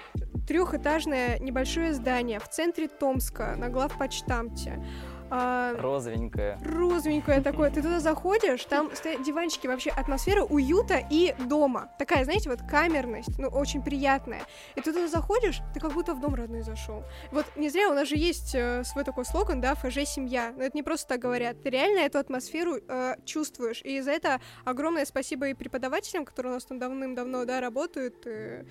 [0.47, 4.85] трехэтажное небольшое здание в центре Томска на главпочтамте.
[5.31, 6.59] А, розовенькое.
[6.65, 7.71] Розовенькое такое.
[7.71, 11.91] Ты туда заходишь, там стоят диванчики, вообще атмосфера уюта и дома.
[11.99, 14.43] Такая, знаете, вот камерность, ну, очень приятная.
[14.77, 17.05] И ты туда заходишь, ты как будто в дом родной зашел.
[17.33, 20.53] Вот не зря у нас же есть э, свой такой слоган, да, ФЖ семья.
[20.57, 21.62] Но это не просто так говорят.
[21.62, 23.83] Ты реально эту атмосферу э, чувствуешь.
[23.83, 28.27] И за это огромное спасибо и преподавателям, которые у нас там давным-давно, да, работают.
[28.27, 28.65] Э,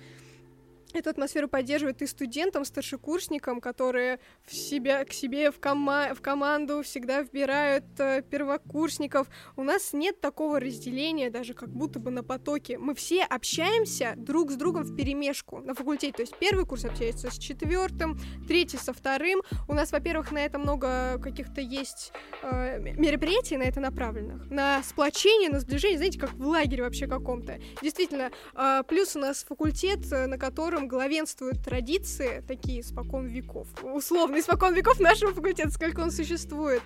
[1.00, 6.82] эту атмосферу поддерживает и студентам, старшекурсникам, которые в себя, к себе в, кома в команду
[6.82, 9.28] всегда вбирают э, первокурсников.
[9.56, 12.78] У нас нет такого разделения, даже как будто бы на потоке.
[12.78, 16.12] Мы все общаемся друг с другом в перемешку на факультете.
[16.12, 19.42] То есть первый курс общается с четвертым, третий со вторым.
[19.68, 24.50] У нас, во-первых, на это много каких-то есть э, мероприятий на это направленных.
[24.50, 27.58] На сплочение, на сближение, знаете, как в лагере вообще каком-то.
[27.82, 34.38] Действительно, э, плюс у нас факультет, э, на котором главенствуют традиции, такие испокон веков, условно,
[34.38, 36.82] испокон веков нашего факультета, сколько он существует,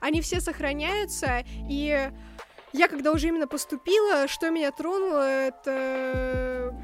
[0.00, 2.10] они все сохраняются, и
[2.72, 6.74] я, когда уже именно поступила, что меня тронуло, это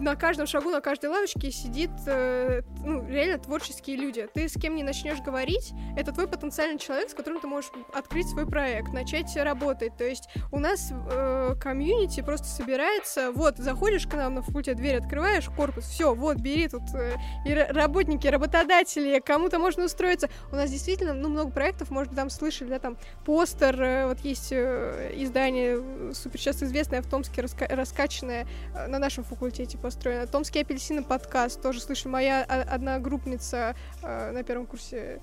[0.00, 4.28] на каждом шагу, на каждой лавочке сидит, э, ну, реально творческие люди.
[4.32, 8.28] Ты с кем не начнешь говорить, это твой потенциальный человек, с которым ты можешь открыть
[8.28, 9.96] свой проект, начать работать.
[9.96, 14.96] То есть у нас э, комьюнити просто собирается, вот, заходишь к нам на факультет, дверь
[14.96, 20.28] открываешь, корпус, все, вот, бери тут э, и работники, работодатели, кому-то можно устроиться.
[20.50, 24.48] У нас действительно, ну, много проектов, может там слышали, да, там, постер, э, вот есть
[24.52, 30.24] э, издание э, супер сейчас известное в Томске, раска раскачанное э, на нашем факультете построено.
[30.28, 35.20] Томский апельсины подкаст, тоже слышали, моя одна группница э, на первом курсе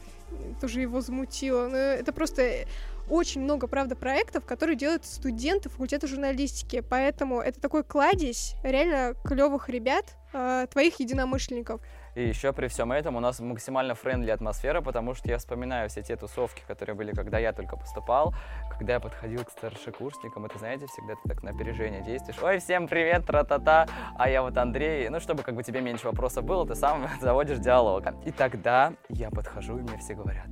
[0.59, 1.69] тоже его замутила.
[1.69, 2.65] Но это просто
[3.09, 6.81] очень много, правда, проектов, которые делают студенты факультета журналистики.
[6.81, 11.79] Поэтому это такой кладезь реально клевых ребят, э, твоих единомышленников.
[12.17, 16.01] И еще при всем этом у нас максимально friendly атмосфера, потому что я вспоминаю все
[16.01, 18.33] те тусовки, которые были, когда я только поступал,
[18.71, 22.41] когда я подходил к старшекурсникам, это, знаете, всегда ты так на опережение действуешь.
[22.41, 23.85] Ой, всем привет, тра-та-та,
[24.17, 25.09] а я вот Андрей.
[25.09, 28.05] Ну, чтобы как бы тебе меньше вопросов было, ты сам заводишь диалог.
[28.25, 30.47] И тогда я подхожу, и мне все говорят,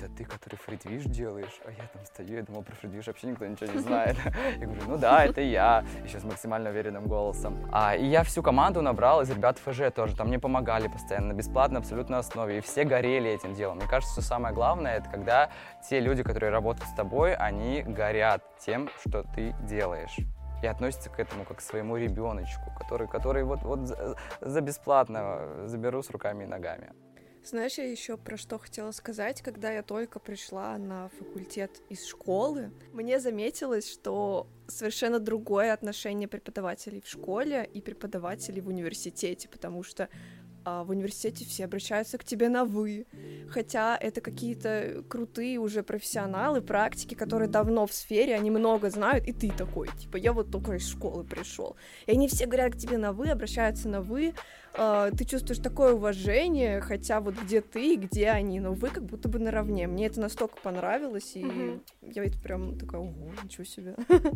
[0.00, 1.60] это ты, который free движ делаешь?
[1.64, 4.16] А я там стою, я думал, про free движ вообще никто ничего не знает.
[4.58, 7.68] Я говорю, ну да, это я, еще с максимально уверенным голосом.
[7.72, 11.32] А, и я всю команду набрал из ребят ФЖ тоже, там мне помогали постоянно, на
[11.32, 13.76] бесплатной абсолютно основе, и все горели этим делом.
[13.76, 15.50] Мне кажется, что самое главное, это когда
[15.88, 20.16] те люди, которые работают с тобой, они горят тем, что ты делаешь
[20.62, 25.66] и относятся к этому как к своему ребеночку, который, который вот, вот за, за бесплатно
[25.66, 26.92] заберу с руками и ногами.
[27.42, 32.70] Знаешь, я еще про что хотела сказать, когда я только пришла на факультет из школы,
[32.92, 40.08] мне заметилось, что совершенно другое отношение преподавателей в школе и преподавателей в университете, потому что
[40.64, 43.06] а в университете все обращаются к тебе на «вы»,
[43.48, 49.32] хотя это какие-то крутые уже профессионалы, практики, которые давно в сфере, они много знают, и
[49.32, 51.76] ты такой, типа, я вот только из школы пришел.
[52.06, 54.34] И они все говорят к тебе на «вы», обращаются на «вы»,
[54.74, 59.28] э, ты чувствуешь такое уважение, хотя вот где ты, где они, но вы как будто
[59.28, 59.86] бы наравне.
[59.86, 61.80] Мне это настолько понравилось, и mm-hmm.
[62.14, 63.94] я ведь прям такая, ого, ничего себе.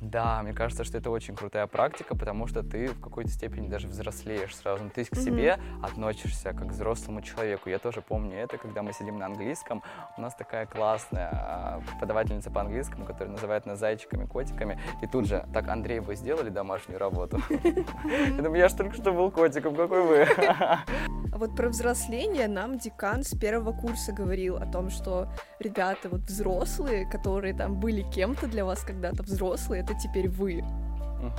[0.00, 3.88] Да, мне кажется, что это очень крутая практика, потому что ты в какой-то степени даже
[3.88, 4.90] взрослеешь сразу.
[4.94, 5.84] Ты к себе mm-hmm.
[5.84, 7.68] относишься как к взрослому человеку.
[7.68, 9.82] Я тоже помню это, когда мы сидим на английском.
[10.16, 14.80] У нас такая классная а, преподавательница по английскому, которая называет нас зайчиками, котиками.
[15.02, 17.40] И тут же, так, Андрей, вы сделали домашнюю работу?
[17.50, 20.26] Я думаю, я же только что был котиком, какой вы?
[20.38, 20.84] А
[21.38, 27.08] вот про взросление нам декан с первого курса говорил о том, что ребята вот взрослые,
[27.08, 30.64] которые там были кем-то для вас когда-то взрослые, это теперь вы.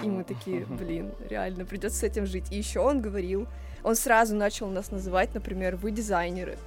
[0.04, 2.52] И мы такие, блин, реально, придется с этим жить.
[2.52, 3.48] И еще он говорил,
[3.84, 6.58] он сразу начал нас называть, например, вы дизайнеры.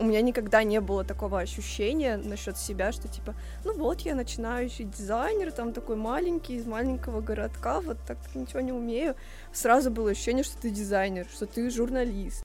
[0.00, 4.86] У меня никогда не было такого ощущения насчет себя, что типа, ну вот я начинающий
[4.86, 9.14] дизайнер, там такой маленький, из маленького городка, вот так ничего не умею.
[9.52, 12.42] Сразу было ощущение, что ты дизайнер, что ты журналист.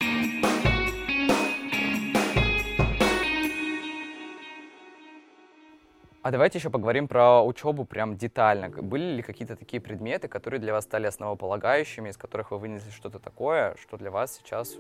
[6.22, 8.70] А давайте еще поговорим про учебу прям детально.
[8.70, 13.20] Были ли какие-то такие предметы, которые для вас стали основополагающими, из которых вы вынесли что-то
[13.20, 14.76] такое, что для вас сейчас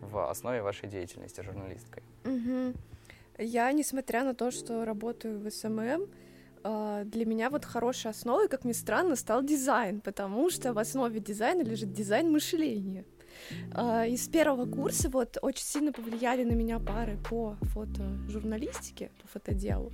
[0.00, 2.02] в основе вашей деятельности журналистской?
[2.24, 2.74] Угу.
[3.38, 6.08] Я, несмотря на то, что работаю в SMM,
[6.62, 11.20] а, для меня вот хорошей основой, как ни странно, стал дизайн, потому что в основе
[11.20, 13.04] дизайна лежит дизайн-мышление.
[13.72, 19.92] А, из первого курса вот очень сильно повлияли на меня пары по фотожурналистике, по фотоделу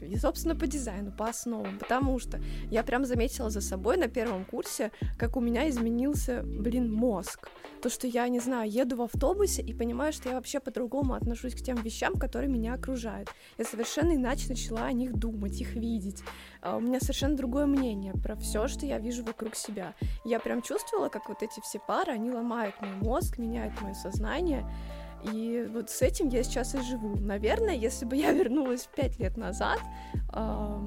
[0.00, 2.40] и, собственно, по дизайну, по основам, потому что
[2.70, 7.50] я прям заметила за собой на первом курсе, как у меня изменился, блин, мозг.
[7.82, 11.54] То, что я, не знаю, еду в автобусе и понимаю, что я вообще по-другому отношусь
[11.54, 13.28] к тем вещам, которые меня окружают.
[13.58, 16.22] Я совершенно иначе начала о них думать, их видеть.
[16.60, 19.94] А у меня совершенно другое мнение про все, что я вижу вокруг себя.
[20.24, 24.64] Я прям чувствовала, как вот эти все пары, они ломают мой мозг, меняют мое сознание.
[25.24, 27.16] И вот с этим я сейчас и живу.
[27.16, 29.78] Наверное, если бы я вернулась пять лет назад,
[30.32, 30.86] э,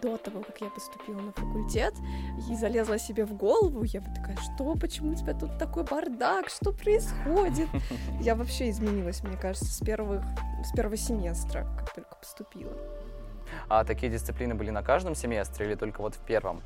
[0.00, 1.94] до того, как я поступила на факультет,
[2.48, 6.48] и залезла себе в голову, я бы такая, что, почему у тебя тут такой бардак,
[6.48, 7.68] что происходит?
[8.20, 10.22] Я вообще изменилась, мне кажется, с, первых,
[10.64, 12.72] с первого семестра, как только поступила.
[13.68, 16.62] А такие дисциплины были на каждом семестре или только вот в первом?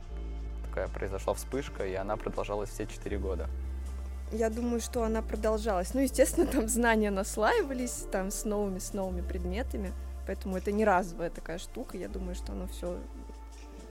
[0.69, 3.49] Такая произошла вспышка, и она продолжалась все четыре года
[4.33, 5.95] я думаю, что она продолжалась.
[5.95, 9.93] Ну, естественно, там знания наслаивались, там с новыми, с новыми предметами,
[10.27, 11.97] поэтому это не разовая такая штука.
[11.97, 12.99] Я думаю, что оно все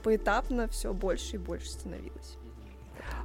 [0.03, 2.37] поэтапно все больше и больше становилось.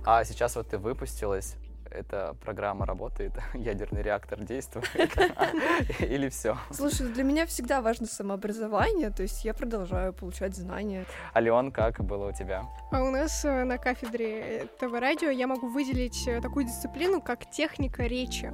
[0.05, 1.57] А сейчас вот ты выпустилась,
[1.91, 4.89] эта программа работает, ядерный реактор действует,
[6.01, 6.57] или все.
[6.71, 11.05] Слушай, для меня всегда важно самообразование, то есть я продолжаю получать знания.
[11.35, 12.65] Ален, как было у тебя?
[12.91, 18.05] А у нас э, на кафедре ТВ-радио я могу выделить э, такую дисциплину, как техника
[18.05, 18.53] речи.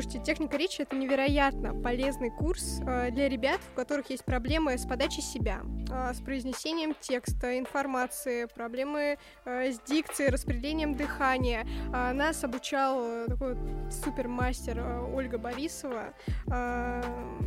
[0.00, 4.86] Слушайте, техника речи— это невероятно полезный курс э, для ребят, у которых есть проблемы с
[4.86, 11.66] подачей себя, э, с произнесением текста, информации, проблемы э, с дикцией, распределением дыхания.
[11.90, 13.56] Нас обучал такой
[13.90, 14.80] супермастер
[15.12, 16.12] Ольга Борисова,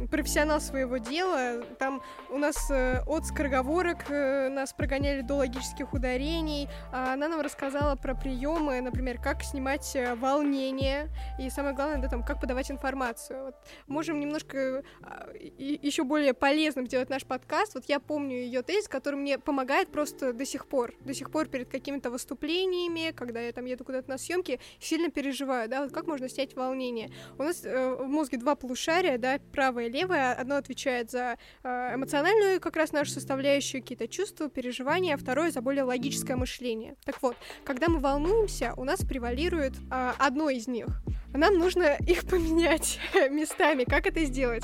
[0.10, 1.64] профессионал своего дела.
[1.80, 6.68] Там у нас от скороговорок нас прогоняли до логических ударений.
[6.92, 11.08] Э, она нам рассказала про приемы, например, как снимать волнение,
[11.40, 13.46] и самое главное, да, там, как подавать информацию.
[13.46, 13.56] Вот
[13.88, 17.76] можем немножко а, еще более полезным сделать наш подкаст.
[17.76, 20.94] Вот я помню ее тезис, который мне помогает просто до сих пор.
[21.06, 25.70] До сих пор перед какими-то выступлениями, когда я там еду куда-то на съемки, сильно переживаю,
[25.70, 27.12] да, вот как можно снять волнение.
[27.38, 30.34] У нас э, в мозге два полушария, да, правое и левое.
[30.34, 35.62] Одно отвечает за э, эмоциональную как раз нашу составляющую, какие-то чувства, переживания, а второе за
[35.62, 36.96] более логическое мышление.
[37.06, 40.88] Так вот, когда мы волнуемся, у нас превалирует э, одно из них.
[41.34, 43.84] Нам нужно их поменять местами.
[43.86, 44.64] Как это сделать?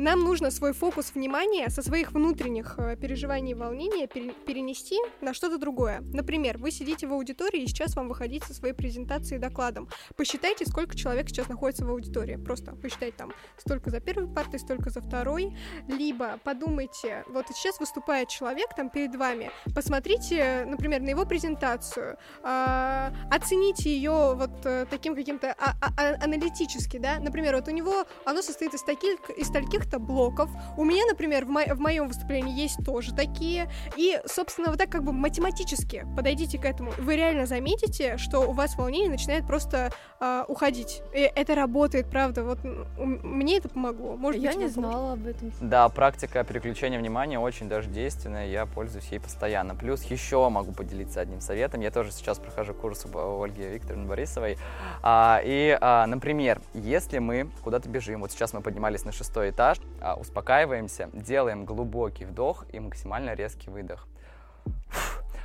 [0.00, 5.58] Нам нужно свой фокус внимания со своих внутренних э, переживаний и волнения перенести на что-то
[5.58, 6.00] другое.
[6.14, 9.90] Например, вы сидите в аудитории, и сейчас вам выходить со своей презентацией и докладом.
[10.16, 12.36] Посчитайте, сколько человек сейчас находится в аудитории.
[12.36, 15.54] Просто посчитайте там столько за первой партой, столько за второй.
[15.86, 23.10] Либо подумайте, вот сейчас выступает человек там перед вами, посмотрите, например, на его презентацию, э,
[23.30, 27.18] оцените ее вот э, таким каким-то а а а аналитически, да.
[27.20, 30.50] Например, вот у него оно состоит из таких, из таких каких-то блоков.
[30.76, 33.70] У меня, например, в, мо- в моем выступлении есть тоже такие.
[33.96, 36.92] И, собственно, вот так как бы математически подойдите к этому.
[36.98, 41.02] Вы реально заметите, что у вас волнение начинает просто э, уходить.
[41.14, 42.44] И это работает, правда.
[42.44, 42.58] Вот
[42.98, 44.16] мне это помогло.
[44.16, 45.52] Может я быть, не знала об этом.
[45.60, 48.48] Да, практика переключения внимания очень даже действенная.
[48.48, 49.74] Я пользуюсь ей постоянно.
[49.74, 51.80] Плюс еще могу поделиться одним советом.
[51.80, 54.56] Я тоже сейчас прохожу курс у Ольги Викторовны Борисовой.
[55.02, 59.79] А, и, а, например, если мы куда-то бежим, вот сейчас мы поднимались на шестой этаж,
[60.18, 64.06] успокаиваемся, делаем глубокий вдох и максимально резкий выдох.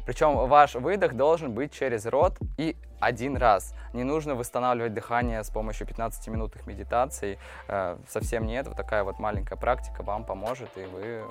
[0.05, 3.73] Причем ваш выдох должен быть через рот и один раз.
[3.93, 7.37] Не нужно восстанавливать дыхание с помощью 15-минутных медитаций.
[7.67, 8.67] Э, совсем нет.
[8.67, 11.23] Вот такая вот маленькая практика вам поможет, и вы э,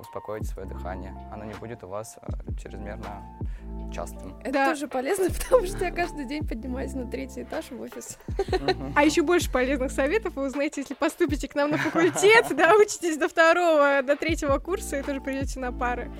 [0.00, 1.14] успокоите свое дыхание.
[1.30, 3.22] Оно не будет у вас э, чрезмерно
[3.92, 4.34] частым.
[4.40, 4.66] Это да.
[4.70, 8.18] тоже полезно, потому что я каждый день поднимаюсь на третий этаж в офис.
[8.96, 13.18] А еще больше полезных советов вы узнаете, если поступите к нам на факультет, да, учитесь
[13.18, 16.10] до второго, до третьего курса и тоже придете на пары.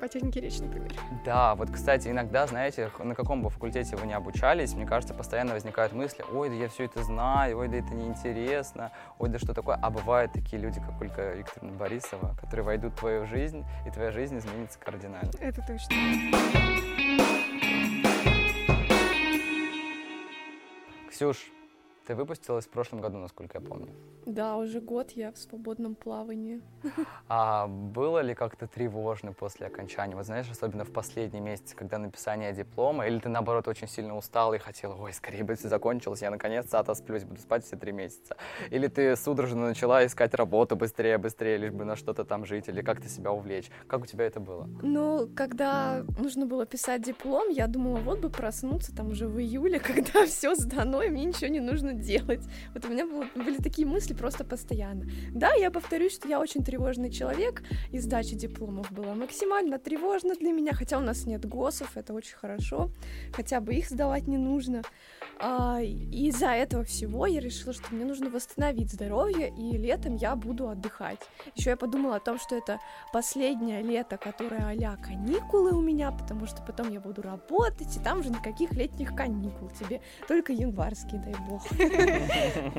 [0.00, 0.92] По технике речи, например.
[1.24, 5.54] Да, вот, кстати, иногда, знаете, на каком бы факультете вы ни обучались, мне кажется, постоянно
[5.54, 9.54] возникают мысли, ой, да я все это знаю, ой, да это неинтересно, ой, да что
[9.54, 9.78] такое.
[9.80, 14.10] А бывают такие люди, как Ольга Викторовна Борисова, которые войдут в твою жизнь, и твоя
[14.10, 15.30] жизнь изменится кардинально.
[15.40, 15.96] Это точно.
[21.10, 21.50] Ксюш,
[22.06, 23.88] ты выпустилась в прошлом году, насколько я помню.
[24.26, 26.60] Да, уже год я в свободном плавании.
[27.28, 30.14] А было ли как-то тревожно после окончания?
[30.14, 34.54] Вот знаешь, особенно в последние месяцы, когда написание диплома, или ты, наоборот, очень сильно устала
[34.54, 38.36] и хотела, ой, скорее бы все закончилось, я наконец-то отосплюсь, буду спать все три месяца.
[38.70, 42.82] Или ты судорожно начала искать работу быстрее, быстрее, лишь бы на что-то там жить, или
[42.82, 43.70] как-то себя увлечь.
[43.88, 44.68] Как у тебя это было?
[44.82, 49.80] Ну, когда нужно было писать диплом, я думала, вот бы проснуться там уже в июле,
[49.94, 52.42] когда все сдано, и мне ничего не нужно делать.
[52.74, 55.06] Вот у меня было, были такие мысли просто постоянно.
[55.32, 60.52] Да, я повторюсь, что я очень тревожный человек, и сдача дипломов была максимально тревожна для
[60.52, 62.90] меня, хотя у нас нет ГОСов, это очень хорошо,
[63.32, 64.82] хотя бы их сдавать не нужно.
[65.38, 70.34] А, и из-за этого всего я решила, что мне нужно восстановить здоровье, и летом я
[70.34, 71.20] буду отдыхать.
[71.54, 72.78] Еще я подумала о том, что это
[73.12, 78.22] последнее лето, которое а каникулы у меня, потому что потом я буду работать, и там
[78.22, 81.62] же никаких летних каникул тебе, только январские, дай бог.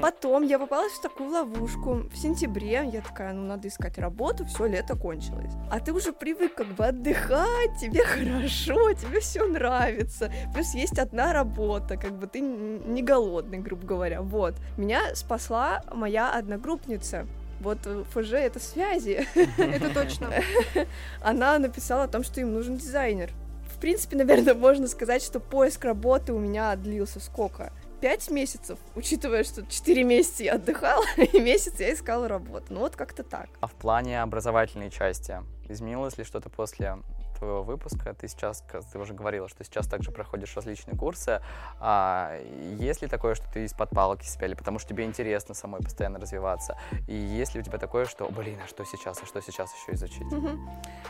[0.01, 2.03] Потом я попалась в такую ловушку.
[2.11, 5.53] В сентябре я такая, ну надо искать работу, все, лето кончилось.
[5.71, 10.31] А ты уже привык как бы отдыхать, тебе хорошо, тебе все нравится.
[10.53, 14.21] Плюс есть одна работа, как бы ты не голодный, грубо говоря.
[14.21, 14.55] Вот.
[14.77, 17.27] Меня спасла моя одногруппница.
[17.59, 17.79] Вот
[18.11, 19.27] ФЖ это связи.
[19.57, 20.29] Это точно.
[21.21, 23.31] Она написала о том, что им нужен дизайнер.
[23.77, 27.71] В принципе, наверное, можно сказать, что поиск работы у меня длился сколько?
[27.99, 32.65] Пять месяцев, учитывая, что четыре месяца я отдыхала, и месяц я искала работу.
[32.69, 33.49] Ну вот как-то так.
[33.59, 36.97] А в плане образовательной части изменилось ли что-то после
[37.37, 38.13] твоего выпуска.
[38.13, 41.41] Ты сейчас, ты уже говорила, что сейчас также проходишь различные курсы.
[41.79, 42.39] А,
[42.79, 46.19] есть ли такое, что ты из-под палки себя, или потому что тебе интересно самой постоянно
[46.19, 46.77] развиваться?
[47.07, 49.93] И есть ли у тебя такое, что, блин, а что сейчас, а что сейчас еще
[49.95, 50.27] изучить?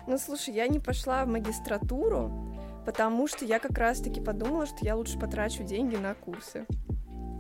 [0.05, 2.31] Ну, слушай, я не пошла в магистратуру,
[2.87, 6.65] потому что я как раз-таки подумала, что я лучше потрачу деньги на курсы.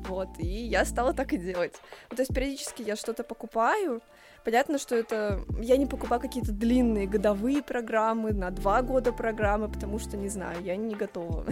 [0.05, 1.73] Вот, и я стала так и делать.
[2.09, 4.01] Ну, то есть периодически я что-то покупаю,
[4.47, 5.41] Понятно, что это...
[5.59, 10.63] Я не покупаю какие-то длинные годовые программы, на два года программы, потому что, не знаю,
[10.63, 11.45] я не готова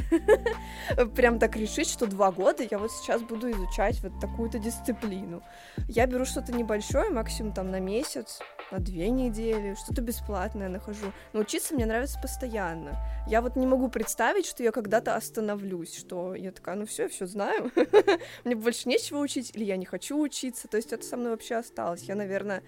[1.16, 5.44] прям так решить, что два года я вот сейчас буду изучать вот такую-то дисциплину.
[5.90, 8.40] Я беру что-то небольшое, максимум там на месяц,
[8.72, 11.12] на две недели, что-то бесплатное нахожу.
[11.34, 12.98] Но учиться мне нравится постоянно.
[13.28, 17.10] Я вот не могу представить, что я когда-то остановлюсь, что я такая, ну все, я
[17.10, 17.74] все знаю,
[18.46, 20.70] мне больше нечего учить, или я не хочу учиться.
[20.70, 22.04] То есть это со мной вообще осталось.
[22.04, 22.64] Я, наверное,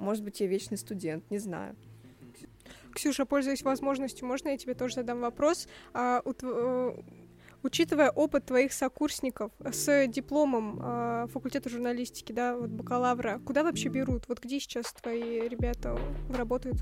[0.00, 1.76] может быть, я вечный студент, не знаю.
[2.94, 5.68] Ксюша, пользуясь возможностью, можно я тебе тоже задам вопрос?
[5.94, 6.94] А, у, э,
[7.62, 14.28] учитывая опыт твоих сокурсников с дипломом э, факультета журналистики, да, вот бакалавра, куда вообще берут?
[14.28, 15.96] Вот где сейчас твои ребята
[16.34, 16.78] работают?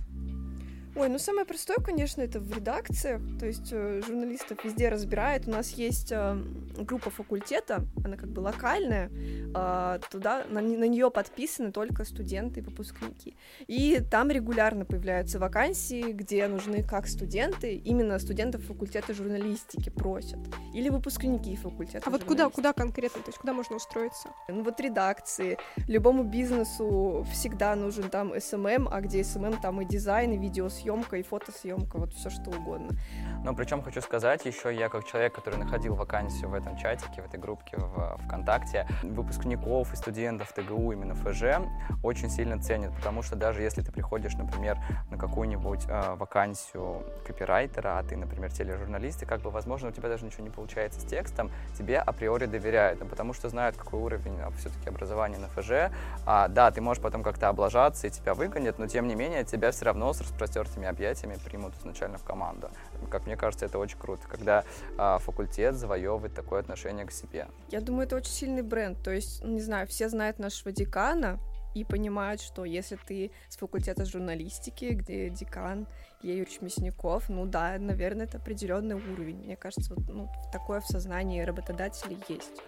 [0.99, 5.47] Ой, ну самое простое, конечно, это в редакциях, то есть э, журналистов везде разбирает.
[5.47, 6.37] У нас есть э,
[6.77, 12.63] группа факультета, она как бы локальная, э, туда на, на нее подписаны только студенты и
[12.65, 13.37] выпускники.
[13.69, 20.41] И там регулярно появляются вакансии, где нужны как студенты, именно студентов факультета журналистики просят,
[20.75, 22.03] или выпускники факультета.
[22.09, 24.31] А вот куда, куда конкретно, то есть куда можно устроиться?
[24.49, 30.33] Ну вот редакции, любому бизнесу всегда нужен там SMM, а где SMM, там и дизайн,
[30.33, 32.97] и видеосъемка, съемка и фотосъемка, вот все что угодно.
[33.45, 37.27] Но причем хочу сказать, еще я как человек, который находил вакансию в этом чатике, в
[37.27, 41.63] этой группке в ВКонтакте, выпускников и студентов ТГУ именно ФЖ
[42.03, 44.79] очень сильно ценят, потому что даже если ты приходишь, например,
[45.11, 50.09] на какую-нибудь э, вакансию копирайтера, а ты, например, тележурналист, и как бы, возможно, у тебя
[50.09, 54.51] даже ничего не получается с текстом, тебе априори доверяют, потому что знают, какой уровень а,
[54.53, 55.93] все-таки образования на ФЖ.
[56.25, 59.71] А, да, ты можешь потом как-то облажаться, и тебя выгонят, но тем не менее тебя
[59.71, 62.71] все равно с распростертыми объятиями примут изначально в команду.
[63.11, 64.65] Как мне кажется, это очень круто, когда
[64.97, 67.47] а, факультет завоевывает такое отношение к себе.
[67.69, 69.03] Я думаю, это очень сильный бренд.
[69.03, 71.39] То есть, не знаю, все знают нашего декана,
[71.75, 75.87] и понимают, что если ты с факультета журналистики, где декан
[76.23, 79.45] Илья Юрьевич Мясников, ну да, наверное, это определенный уровень.
[79.45, 82.61] Мне кажется, вот, ну, такое в сознании работодателей есть.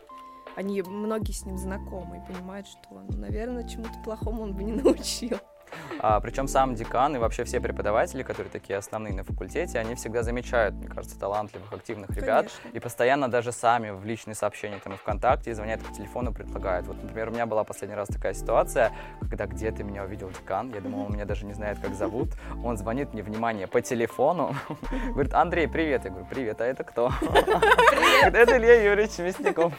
[0.57, 4.73] Они многие с ним знакомы и понимают, что, ну, наверное, чему-то плохому он бы не
[4.73, 5.39] научил.
[5.99, 10.23] А, причем сам декан и вообще все преподаватели, которые такие основные на факультете, они всегда
[10.23, 12.47] замечают, мне кажется, талантливых, активных ребят.
[12.47, 12.77] Конечно.
[12.77, 16.87] И постоянно даже сами в личные сообщения там и ВКонтакте звонят по телефону, предлагают.
[16.87, 20.81] Вот, например, у меня была последний раз такая ситуация, когда где-то меня увидел декан, я
[20.81, 22.31] думал, он меня даже не знает, как зовут.
[22.65, 24.55] Он звонит мне, внимание, по телефону,
[25.13, 26.05] говорит, Андрей, привет.
[26.05, 27.11] Я говорю, привет, а это кто?
[28.23, 29.73] Это Илья Юрьевич Мясников.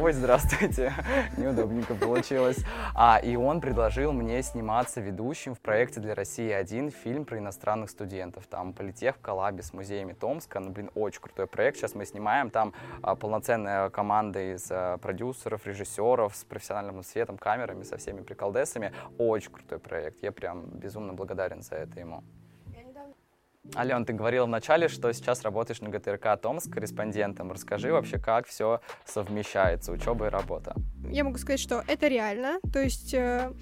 [0.00, 0.92] Ой, здравствуйте.
[1.36, 2.58] Неудобненько получилось.
[2.94, 7.90] А, и он предложил мне сниматься ведущим в проекте для России один фильм про иностранных
[7.90, 8.46] студентов.
[8.46, 10.60] Там полетев в коллабе с музеями Томска.
[10.60, 11.78] Ну, блин, очень крутой проект.
[11.78, 12.50] Сейчас мы снимаем.
[12.50, 18.92] Там а, полноценная команда из а, продюсеров, режиссеров с профессиональным светом, камерами, со всеми приколдесами.
[19.18, 20.22] Очень крутой проект.
[20.22, 22.22] Я прям безумно благодарен за это ему.
[23.76, 27.52] Ален, ты говорила вначале, что сейчас работаешь на ГТРК Томск корреспондентом.
[27.52, 30.74] Расскажи вообще, как все совмещается, учеба и работа.
[31.10, 32.60] Я могу сказать, что это реально.
[32.72, 33.52] То есть э,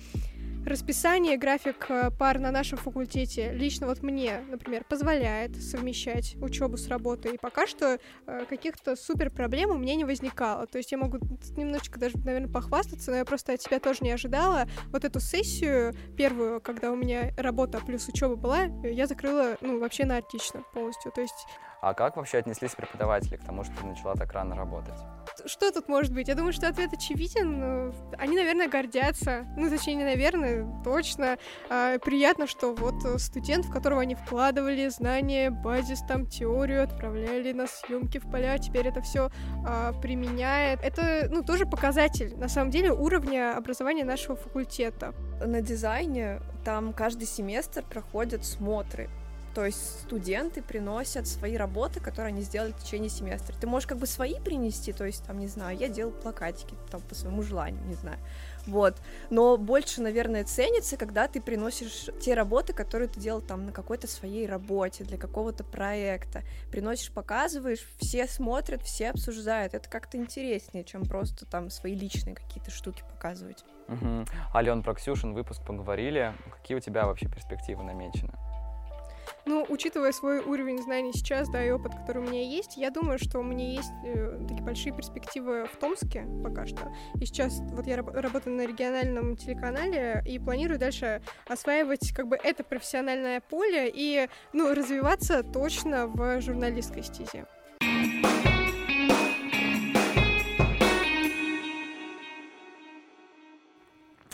[0.67, 6.89] расписание, график э, пар на нашем факультете лично вот мне, например, позволяет совмещать учебу с
[6.89, 7.35] работой.
[7.35, 10.67] И пока что э, каких-то супер проблем у меня не возникало.
[10.67, 11.19] То есть я могу
[11.57, 14.67] немножечко даже, наверное, похвастаться, но я просто от себя тоже не ожидала.
[14.93, 20.05] Вот эту сессию первую, когда у меня работа плюс учеба была, я закрыла, ну, вообще
[20.05, 21.13] на отлично полностью.
[21.13, 21.47] То есть
[21.81, 24.99] а как вообще отнеслись преподаватели к тому, что ты начала так рано работать?
[25.45, 26.29] Что тут может быть?
[26.29, 27.93] Я думаю, что ответ очевиден.
[28.19, 29.47] Они, наверное, гордятся.
[29.57, 31.37] Ну, точнее, не наверное, точно.
[31.69, 37.67] А, приятно, что вот студент, в которого они вкладывали знания, базис, там, теорию, отправляли на
[37.67, 39.31] съемки в поля, теперь это все
[39.67, 40.81] а, применяет.
[40.83, 45.15] Это, ну, тоже показатель, на самом деле, уровня образования нашего факультета.
[45.45, 49.09] На дизайне там каждый семестр проходят смотры
[49.57, 53.57] то есть студенты приносят свои работы, которые они сделали в течение семестра.
[53.59, 57.01] Ты можешь как бы свои принести, то есть там, не знаю, я делал плакатики там
[57.01, 58.19] по своему желанию, не знаю.
[58.67, 59.01] Вот.
[59.31, 64.07] Но больше, наверное, ценится, когда ты приносишь те работы, которые ты делал там на какой-то
[64.07, 66.43] своей работе, для какого-то проекта.
[66.71, 69.73] Приносишь, показываешь, все смотрят, все обсуждают.
[69.73, 73.65] Это как-то интереснее, чем просто там свои личные какие-то штуки показывать.
[73.89, 74.27] Угу.
[74.55, 76.35] Ален, про Ксюшин выпуск поговорили.
[76.61, 78.35] Какие у тебя вообще перспективы намечены?
[79.49, 83.19] Ну, учитывая свой уровень знаний сейчас, да, и опыт, который у меня есть, я думаю,
[83.21, 86.93] что у меня есть э, такие большие перспективы в Томске пока что.
[87.21, 92.37] И сейчас вот я раб- работаю на региональном телеканале и планирую дальше осваивать как бы
[92.43, 97.47] это профессиональное поле и, ну, развиваться точно в журналистской стезе.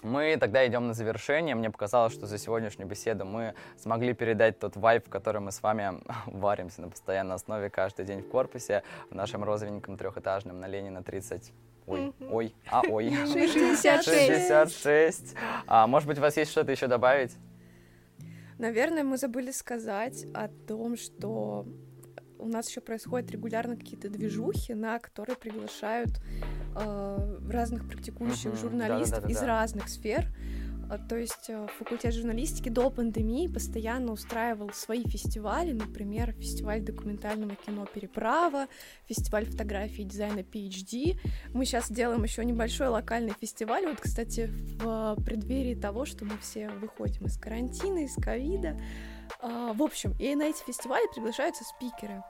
[0.02, 1.54] Мы тогда идем на завершение.
[1.54, 5.62] Мне показалось, что за сегодняшнюю беседу мы смогли передать тот вайб, в котором мы с
[5.62, 11.04] вами варимся на постоянной основе каждый день в корпусе, в нашем розовеньком трехэтажном на Ленина
[11.04, 11.52] 30.
[11.86, 13.10] Ой, ой, а ой.
[13.10, 14.04] 66.
[14.04, 15.34] 66.
[15.66, 17.36] А, может быть, у вас есть что-то еще добавить?
[18.58, 21.66] Наверное, мы забыли сказать о том, что
[22.42, 26.20] у нас еще происходят регулярно какие-то движухи, на которые приглашают
[26.76, 28.56] э, разных практикующих Мгм.
[28.60, 29.46] журналистов из Да-да-да-да-да.
[29.46, 30.26] разных сфер.
[30.90, 37.54] А, То есть э, факультет журналистики до пандемии постоянно устраивал свои фестивали, например, фестиваль документального
[37.54, 38.66] кино «Переправа»,
[39.06, 41.18] фестиваль фотографии и дизайна PhD.
[41.54, 44.50] Мы сейчас делаем еще небольшой локальный фестиваль, вот, кстати,
[44.82, 48.76] в преддверии того, что мы все выходим из карантина, из ковида.
[49.40, 52.22] А, В общем, и на эти фестивали приглашаются спикеры.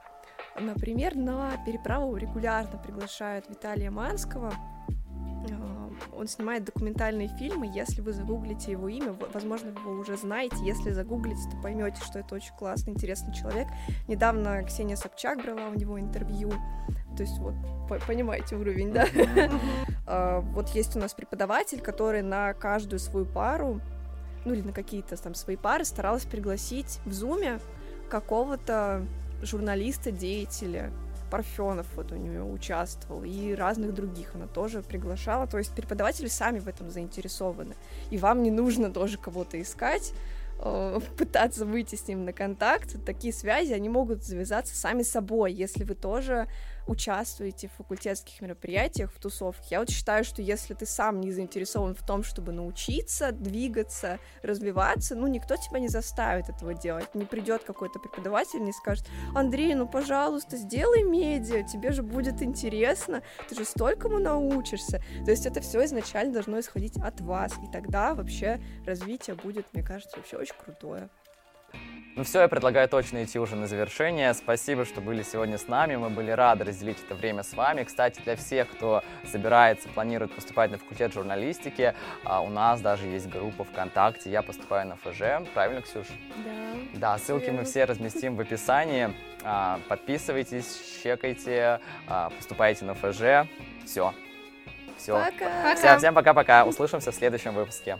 [0.59, 4.53] Например, на переправу регулярно приглашают Виталия Манского.
[5.51, 7.69] А, Он снимает документальные фильмы.
[7.73, 10.55] Если вы загуглите его имя, возможно, вы уже знаете.
[10.63, 13.67] Если загуглите, то поймете, что это очень классный, интересный человек.
[14.07, 16.51] Недавно Ксения Собчак брала у него интервью.
[17.15, 17.53] То есть вот
[17.87, 19.05] по- понимаете уровень, да?
[20.05, 23.79] А, Вот есть у нас преподаватель, который на каждую свою пару,
[24.45, 27.59] ну или на какие-то там свои пары старалась пригласить в зуме
[28.09, 29.05] какого-то
[29.41, 30.91] журналиста, деятеля,
[31.33, 35.47] Парфенов вот у нее участвовал, и разных других она тоже приглашала.
[35.47, 37.73] То есть преподаватели сами в этом заинтересованы.
[38.11, 40.13] И вам не нужно тоже кого-то искать,
[40.59, 43.03] э, пытаться выйти с ним на контакт.
[43.03, 46.47] Такие связи, они могут завязаться сами собой, если вы тоже
[46.87, 49.67] участвуете в факультетских мероприятиях, в тусовке.
[49.71, 55.15] Я вот считаю, что если ты сам не заинтересован в том, чтобы научиться, двигаться, развиваться,
[55.15, 57.13] ну, никто тебя не заставит этого делать.
[57.15, 63.21] Не придет какой-то преподаватель, не скажет, Андрей, ну, пожалуйста, сделай медиа, тебе же будет интересно,
[63.47, 65.03] ты же столькому научишься.
[65.25, 69.83] То есть это все изначально должно исходить от вас, и тогда вообще развитие будет, мне
[69.83, 71.09] кажется, вообще очень крутое.
[72.15, 74.35] Ну все, я предлагаю точно идти уже на завершение.
[74.35, 75.95] Спасибо, что были сегодня с нами.
[75.95, 77.83] Мы были рады разделить это время с вами.
[77.83, 83.27] Кстати, для всех, кто собирается, планирует поступать на факультет журналистики, а, у нас даже есть
[83.29, 85.43] группа ВКонтакте «Я поступаю на ФЖ».
[85.55, 86.05] Правильно, Ксюш?
[86.93, 87.15] Да.
[87.15, 87.65] Да, ссылки мы верно.
[87.65, 89.11] все разместим в описании.
[89.43, 93.49] А, Подписывайтесь, чекайте, а, поступайте на ФЖ.
[93.85, 94.13] Все.
[94.97, 95.13] Все.
[95.13, 95.75] Пока!
[95.75, 96.63] Всем, всем пока-пока.
[96.65, 97.97] Услышимся в следующем выпуске.